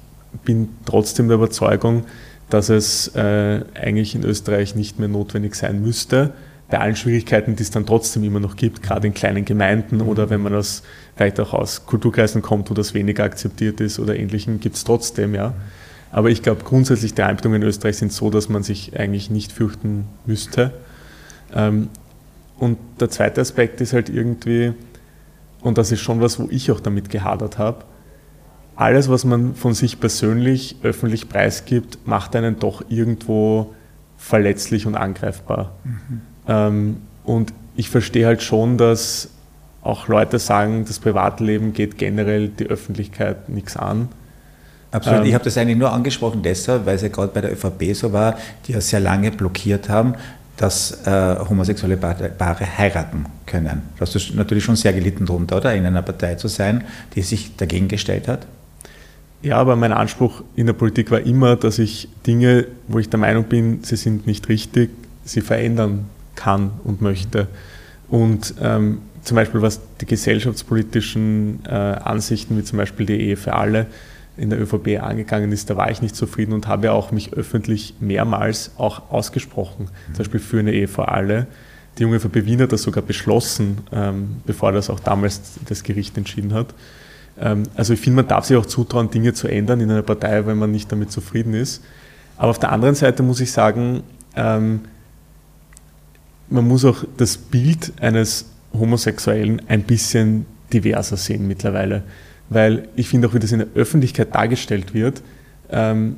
bin 0.44 0.68
trotzdem 0.84 1.28
der 1.28 1.36
Überzeugung, 1.36 2.04
dass 2.50 2.68
es 2.68 3.08
äh, 3.14 3.62
eigentlich 3.74 4.14
in 4.14 4.24
Österreich 4.24 4.74
nicht 4.74 4.98
mehr 4.98 5.08
notwendig 5.08 5.54
sein 5.54 5.82
müsste 5.82 6.32
bei 6.68 6.78
allen 6.78 6.96
Schwierigkeiten, 6.96 7.56
die 7.56 7.62
es 7.62 7.70
dann 7.70 7.86
trotzdem 7.86 8.24
immer 8.24 8.40
noch 8.40 8.56
gibt, 8.56 8.82
gerade 8.82 9.06
in 9.06 9.14
kleinen 9.14 9.44
Gemeinden 9.44 10.00
oder 10.02 10.28
wenn 10.28 10.42
man 10.42 10.54
aus, 10.54 10.82
vielleicht 11.16 11.40
auch 11.40 11.54
aus 11.54 11.86
Kulturkreisen 11.86 12.42
kommt, 12.42 12.70
wo 12.70 12.74
das 12.74 12.92
weniger 12.92 13.24
akzeptiert 13.24 13.80
ist 13.80 13.98
oder 13.98 14.16
ähnlichem, 14.16 14.60
gibt 14.60 14.76
es 14.76 14.84
trotzdem, 14.84 15.34
ja. 15.34 15.54
Aber 16.10 16.30
ich 16.30 16.42
glaube, 16.42 16.64
grundsätzlich 16.64 17.14
die 17.14 17.22
Einbindungen 17.22 17.62
in 17.62 17.68
Österreich 17.68 17.96
sind 17.96 18.12
so, 18.12 18.30
dass 18.30 18.48
man 18.48 18.62
sich 18.62 18.98
eigentlich 18.98 19.30
nicht 19.30 19.52
fürchten 19.52 20.06
müsste. 20.26 20.72
Ähm, 21.54 21.88
und 22.58 22.78
der 23.00 23.10
zweite 23.10 23.40
Aspekt 23.40 23.80
ist 23.80 23.92
halt 23.92 24.08
irgendwie, 24.08 24.72
und 25.60 25.78
das 25.78 25.92
ist 25.92 26.00
schon 26.00 26.20
was, 26.20 26.38
wo 26.38 26.48
ich 26.50 26.70
auch 26.70 26.80
damit 26.80 27.10
gehadert 27.10 27.58
habe, 27.58 27.84
alles, 28.76 29.08
was 29.08 29.24
man 29.24 29.54
von 29.54 29.74
sich 29.74 30.00
persönlich 30.00 30.76
öffentlich 30.82 31.28
preisgibt, 31.28 31.98
macht 32.06 32.36
einen 32.36 32.58
doch 32.58 32.84
irgendwo 32.88 33.74
verletzlich 34.16 34.86
und 34.86 34.94
angreifbar. 34.94 35.76
Mhm. 35.84 36.20
Ähm, 36.48 36.98
und 37.24 37.52
ich 37.76 37.90
verstehe 37.90 38.26
halt 38.26 38.42
schon, 38.42 38.78
dass 38.78 39.28
auch 39.82 40.08
Leute 40.08 40.38
sagen, 40.38 40.84
das 40.86 40.98
Privatleben 40.98 41.72
geht 41.72 41.98
generell 41.98 42.48
die 42.48 42.66
Öffentlichkeit 42.66 43.48
nichts 43.48 43.76
an. 43.76 44.08
Absolut. 44.90 45.20
Ähm, 45.20 45.26
ich 45.26 45.34
habe 45.34 45.44
das 45.44 45.56
eigentlich 45.56 45.76
nur 45.76 45.92
angesprochen 45.92 46.42
deshalb, 46.42 46.86
weil 46.86 46.96
es 46.96 47.02
ja 47.02 47.08
gerade 47.08 47.32
bei 47.32 47.40
der 47.40 47.52
ÖVP 47.52 47.94
so 47.94 48.12
war, 48.12 48.36
die 48.66 48.72
ja 48.72 48.80
sehr 48.80 49.00
lange 49.00 49.30
blockiert 49.30 49.88
haben, 49.88 50.14
dass 50.56 51.06
äh, 51.06 51.36
homosexuelle 51.48 51.96
Paare 51.96 52.78
heiraten 52.78 53.26
können. 53.46 53.82
Da 53.96 54.00
hast 54.00 54.14
du 54.14 54.36
natürlich 54.36 54.64
schon 54.64 54.74
sehr 54.74 54.92
gelitten 54.92 55.24
drunter, 55.24 55.58
oder? 55.58 55.74
In 55.74 55.86
einer 55.86 56.02
Partei 56.02 56.34
zu 56.34 56.48
sein, 56.48 56.84
die 57.14 57.22
sich 57.22 57.56
dagegen 57.56 57.86
gestellt 57.86 58.26
hat? 58.26 58.46
Ja, 59.40 59.56
aber 59.58 59.76
mein 59.76 59.92
Anspruch 59.92 60.42
in 60.56 60.66
der 60.66 60.72
Politik 60.72 61.12
war 61.12 61.20
immer, 61.20 61.54
dass 61.54 61.78
ich 61.78 62.08
Dinge, 62.26 62.66
wo 62.88 62.98
ich 62.98 63.08
der 63.08 63.20
Meinung 63.20 63.44
bin, 63.44 63.84
sie 63.84 63.94
sind 63.94 64.26
nicht 64.26 64.48
richtig, 64.48 64.90
sie 65.24 65.42
verändern 65.42 66.06
kann 66.38 66.70
und 66.84 67.02
möchte. 67.02 67.48
Und 68.08 68.54
ähm, 68.62 69.02
zum 69.22 69.34
Beispiel 69.34 69.60
was 69.60 69.80
die 70.00 70.06
gesellschaftspolitischen 70.06 71.60
äh, 71.66 71.70
Ansichten, 71.70 72.56
wie 72.56 72.64
zum 72.64 72.78
Beispiel 72.78 73.04
die 73.04 73.20
Ehe 73.20 73.36
für 73.36 73.54
alle, 73.54 73.86
in 74.36 74.50
der 74.50 74.60
ÖVP 74.60 75.02
angegangen 75.02 75.50
ist, 75.50 75.68
da 75.68 75.76
war 75.76 75.90
ich 75.90 76.00
nicht 76.00 76.14
zufrieden 76.14 76.52
und 76.52 76.68
habe 76.68 76.92
auch 76.92 77.10
mich 77.10 77.32
öffentlich 77.32 77.94
mehrmals 77.98 78.70
auch 78.78 79.10
ausgesprochen, 79.10 79.86
mhm. 79.86 80.14
zum 80.14 80.18
Beispiel 80.18 80.40
für 80.40 80.60
eine 80.60 80.72
Ehe 80.72 80.86
für 80.86 81.08
alle. 81.08 81.48
Die 81.98 82.04
junge 82.04 82.16
ÖVP 82.16 82.46
Wien 82.46 82.60
hat 82.62 82.70
das 82.70 82.82
sogar 82.82 83.02
beschlossen, 83.02 83.78
ähm, 83.90 84.36
bevor 84.46 84.70
das 84.70 84.90
auch 84.90 85.00
damals 85.00 85.54
das 85.66 85.82
Gericht 85.82 86.16
entschieden 86.16 86.54
hat. 86.54 86.68
Ähm, 87.40 87.64
also 87.74 87.92
ich 87.92 88.00
finde, 88.00 88.22
man 88.22 88.28
darf 88.28 88.44
sich 88.44 88.56
auch 88.56 88.66
zutrauen, 88.66 89.10
Dinge 89.10 89.34
zu 89.34 89.48
ändern 89.48 89.80
in 89.80 89.90
einer 89.90 90.02
Partei, 90.02 90.46
wenn 90.46 90.56
man 90.56 90.70
nicht 90.70 90.90
damit 90.92 91.10
zufrieden 91.10 91.54
ist. 91.54 91.82
Aber 92.36 92.50
auf 92.50 92.60
der 92.60 92.70
anderen 92.70 92.94
Seite 92.94 93.24
muss 93.24 93.40
ich 93.40 93.50
sagen, 93.50 94.04
ähm, 94.36 94.82
man 96.50 96.66
muss 96.66 96.84
auch 96.84 97.04
das 97.16 97.36
Bild 97.36 97.92
eines 98.00 98.46
Homosexuellen 98.72 99.62
ein 99.68 99.82
bisschen 99.82 100.46
diverser 100.72 101.16
sehen 101.16 101.46
mittlerweile. 101.46 102.02
Weil 102.50 102.88
ich 102.96 103.08
finde 103.08 103.28
auch, 103.28 103.34
wie 103.34 103.38
das 103.38 103.52
in 103.52 103.58
der 103.58 103.68
Öffentlichkeit 103.74 104.34
dargestellt 104.34 104.94
wird, 104.94 105.22
ähm, 105.70 106.16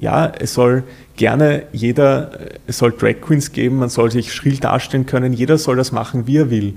ja, 0.00 0.32
es 0.38 0.54
soll 0.54 0.84
gerne 1.16 1.64
jeder, 1.72 2.30
es 2.66 2.78
soll 2.78 2.92
Drag 2.92 3.20
Queens 3.20 3.52
geben, 3.52 3.76
man 3.76 3.88
soll 3.88 4.10
sich 4.10 4.32
schrill 4.32 4.56
darstellen 4.56 5.06
können, 5.06 5.32
jeder 5.32 5.58
soll 5.58 5.76
das 5.76 5.92
machen, 5.92 6.26
wie 6.26 6.36
er 6.36 6.50
will. 6.50 6.74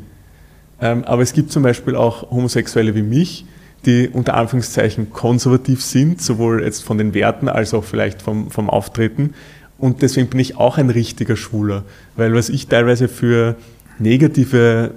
Ähm, 0.81 1.03
aber 1.03 1.21
es 1.21 1.33
gibt 1.33 1.51
zum 1.51 1.61
Beispiel 1.61 1.95
auch 1.95 2.31
Homosexuelle 2.31 2.95
wie 2.95 3.03
mich, 3.03 3.45
die 3.85 4.09
unter 4.09 4.33
Anführungszeichen 4.35 5.11
konservativ 5.11 5.83
sind, 5.83 6.21
sowohl 6.21 6.63
jetzt 6.63 6.83
von 6.83 6.97
den 6.97 7.13
Werten 7.13 7.47
als 7.47 7.73
auch 7.73 7.83
vielleicht 7.83 8.21
vom, 8.21 8.49
vom 8.49 8.69
Auftreten 8.69 9.33
und 9.81 10.03
deswegen 10.03 10.29
bin 10.29 10.39
ich 10.39 10.57
auch 10.57 10.77
ein 10.77 10.91
richtiger 10.91 11.35
Schwuler, 11.35 11.83
weil 12.15 12.33
was 12.35 12.49
ich 12.49 12.67
teilweise 12.67 13.07
für 13.07 13.55
negative 13.97 14.91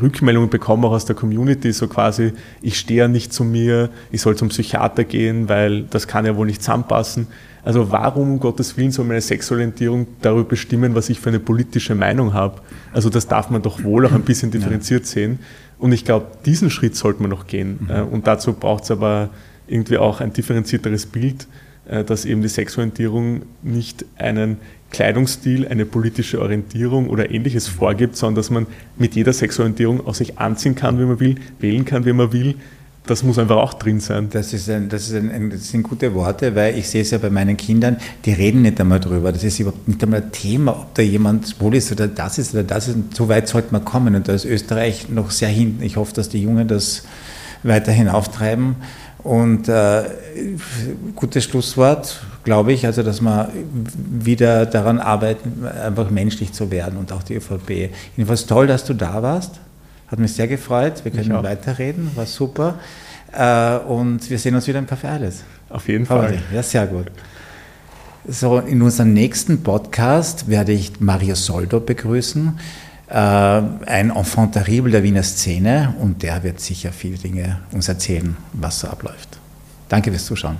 Rückmeldungen 0.00 0.48
bekomme, 0.48 0.86
auch 0.86 0.92
aus 0.92 1.04
der 1.04 1.14
Community, 1.14 1.70
so 1.72 1.86
quasi, 1.86 2.32
ich 2.62 2.78
stehe 2.78 3.00
ja 3.00 3.08
nicht 3.08 3.32
zu 3.32 3.44
mir, 3.44 3.90
ich 4.10 4.22
soll 4.22 4.36
zum 4.36 4.48
Psychiater 4.48 5.04
gehen, 5.04 5.48
weil 5.50 5.82
das 5.82 6.06
kann 6.06 6.24
ja 6.24 6.34
wohl 6.34 6.46
nicht 6.46 6.62
zusammenpassen. 6.62 7.26
Also 7.62 7.92
warum, 7.92 8.32
um 8.32 8.40
Gottes 8.40 8.78
Willen, 8.78 8.90
soll 8.90 9.04
meine 9.04 9.20
Sexualorientierung 9.20 10.06
darüber 10.22 10.48
bestimmen, 10.48 10.94
was 10.94 11.10
ich 11.10 11.20
für 11.20 11.28
eine 11.28 11.40
politische 11.40 11.94
Meinung 11.94 12.32
habe? 12.32 12.62
Also 12.94 13.10
das 13.10 13.28
darf 13.28 13.50
man 13.50 13.60
doch 13.60 13.84
wohl 13.84 14.06
auch 14.06 14.12
ein 14.12 14.22
bisschen 14.22 14.50
differenziert 14.50 15.04
sehen. 15.04 15.40
Und 15.78 15.92
ich 15.92 16.06
glaube, 16.06 16.26
diesen 16.46 16.70
Schritt 16.70 16.96
sollte 16.96 17.20
man 17.20 17.30
noch 17.30 17.46
gehen. 17.46 17.80
Mhm. 17.82 18.12
Und 18.12 18.26
dazu 18.26 18.54
braucht 18.54 18.84
es 18.84 18.90
aber 18.90 19.28
irgendwie 19.66 19.98
auch 19.98 20.22
ein 20.22 20.32
differenzierteres 20.32 21.04
Bild 21.04 21.42
äh, 21.42 21.69
dass 21.90 22.24
eben 22.24 22.42
die 22.42 22.48
Sexualorientierung 22.48 23.42
nicht 23.62 24.04
einen 24.16 24.58
Kleidungsstil, 24.90 25.68
eine 25.68 25.86
politische 25.86 26.40
Orientierung 26.40 27.08
oder 27.08 27.30
ähnliches 27.30 27.68
vorgibt, 27.68 28.16
sondern 28.16 28.36
dass 28.36 28.50
man 28.50 28.66
mit 28.96 29.14
jeder 29.14 29.32
Sexualorientierung 29.32 30.06
auch 30.06 30.14
sich 30.14 30.38
anziehen 30.38 30.74
kann, 30.74 30.98
wie 30.98 31.04
man 31.04 31.20
will, 31.20 31.36
wählen 31.60 31.84
kann, 31.84 32.04
wie 32.04 32.12
man 32.12 32.32
will. 32.32 32.56
Das 33.06 33.22
muss 33.22 33.38
einfach 33.38 33.56
auch 33.56 33.74
drin 33.74 33.98
sein. 33.98 34.28
Das, 34.30 34.52
ist 34.52 34.68
ein, 34.68 34.88
das, 34.88 35.08
ist 35.08 35.14
ein, 35.14 35.50
das 35.50 35.68
sind 35.68 35.84
gute 35.84 36.14
Worte, 36.14 36.54
weil 36.54 36.76
ich 36.76 36.88
sehe 36.88 37.02
es 37.02 37.10
ja 37.10 37.18
bei 37.18 37.30
meinen 37.30 37.56
Kindern, 37.56 37.96
die 38.24 38.32
reden 38.32 38.62
nicht 38.62 38.80
einmal 38.80 39.00
drüber. 39.00 39.32
Das 39.32 39.42
ist 39.42 39.58
überhaupt 39.58 39.88
nicht 39.88 40.02
einmal 40.02 40.22
ein 40.22 40.32
Thema, 40.32 40.72
ob 40.72 40.94
da 40.94 41.02
jemand 41.02 41.60
wohl 41.60 41.74
ist 41.74 41.90
oder 41.90 42.08
das 42.08 42.38
ist 42.38 42.52
oder 42.52 42.62
das 42.62 42.88
ist. 42.88 42.98
So 43.14 43.28
weit 43.28 43.48
sollte 43.48 43.72
man 43.72 43.84
kommen. 43.84 44.14
Und 44.14 44.28
da 44.28 44.34
ist 44.34 44.44
Österreich 44.44 45.08
noch 45.08 45.30
sehr 45.30 45.48
hinten. 45.48 45.82
Ich 45.82 45.96
hoffe, 45.96 46.12
dass 46.14 46.28
die 46.28 46.42
Jungen 46.42 46.68
das 46.68 47.04
weiterhin 47.62 48.08
auftreiben. 48.08 48.76
Und 49.22 49.68
äh, 49.68 50.04
gutes 51.14 51.44
Schlusswort, 51.44 52.22
glaube 52.42 52.72
ich, 52.72 52.86
also 52.86 53.02
dass 53.02 53.20
wir 53.20 53.50
wieder 53.94 54.64
daran 54.66 54.98
arbeiten, 54.98 55.66
einfach 55.66 56.10
menschlich 56.10 56.52
zu 56.52 56.70
werden 56.70 56.98
und 56.98 57.12
auch 57.12 57.22
die 57.22 57.34
ÖVP. 57.34 57.90
Jedenfalls 58.16 58.46
toll, 58.46 58.66
dass 58.66 58.84
du 58.84 58.94
da 58.94 59.22
warst. 59.22 59.60
Hat 60.08 60.18
mich 60.18 60.32
sehr 60.32 60.48
gefreut. 60.48 61.04
Wir 61.04 61.12
können 61.12 61.30
weiterreden, 61.42 62.10
war 62.14 62.26
super. 62.26 62.78
Äh, 63.32 63.76
und 63.86 64.28
wir 64.28 64.38
sehen 64.38 64.54
uns 64.54 64.66
wieder 64.66 64.78
im 64.78 64.86
Café 64.86 65.08
Alles. 65.08 65.44
Auf 65.68 65.86
jeden 65.88 66.06
Fall. 66.06 66.42
Ja, 66.52 66.62
sehr 66.62 66.86
gut. 66.86 67.06
So, 68.26 68.58
in 68.58 68.82
unserem 68.82 69.12
nächsten 69.12 69.62
Podcast 69.62 70.48
werde 70.48 70.72
ich 70.72 71.00
Mario 71.00 71.34
Soldo 71.34 71.80
begrüßen. 71.80 72.58
Äh, 73.10 73.14
ein 73.14 74.10
Enfant 74.10 74.52
terrible 74.52 74.92
der 74.92 75.02
Wiener 75.02 75.24
Szene 75.24 75.94
und 76.00 76.22
der 76.22 76.44
wird 76.44 76.60
sicher 76.60 76.92
viele 76.92 77.18
Dinge 77.18 77.58
uns 77.72 77.88
erzählen, 77.88 78.36
was 78.52 78.80
so 78.80 78.88
abläuft. 78.88 79.40
Danke 79.88 80.10
fürs 80.10 80.26
Zuschauen. 80.26 80.58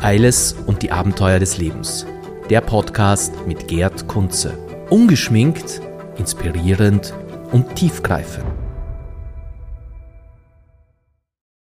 Eiles 0.00 0.54
und 0.66 0.82
die 0.82 0.92
Abenteuer 0.92 1.38
des 1.38 1.56
Lebens. 1.56 2.06
Der 2.50 2.60
Podcast 2.60 3.32
mit 3.46 3.66
Gerd 3.66 4.06
Kunze. 4.08 4.58
Ungeschminkt, 4.90 5.80
inspirierend 6.18 7.14
und 7.50 7.74
tiefgreifend. 7.74 8.57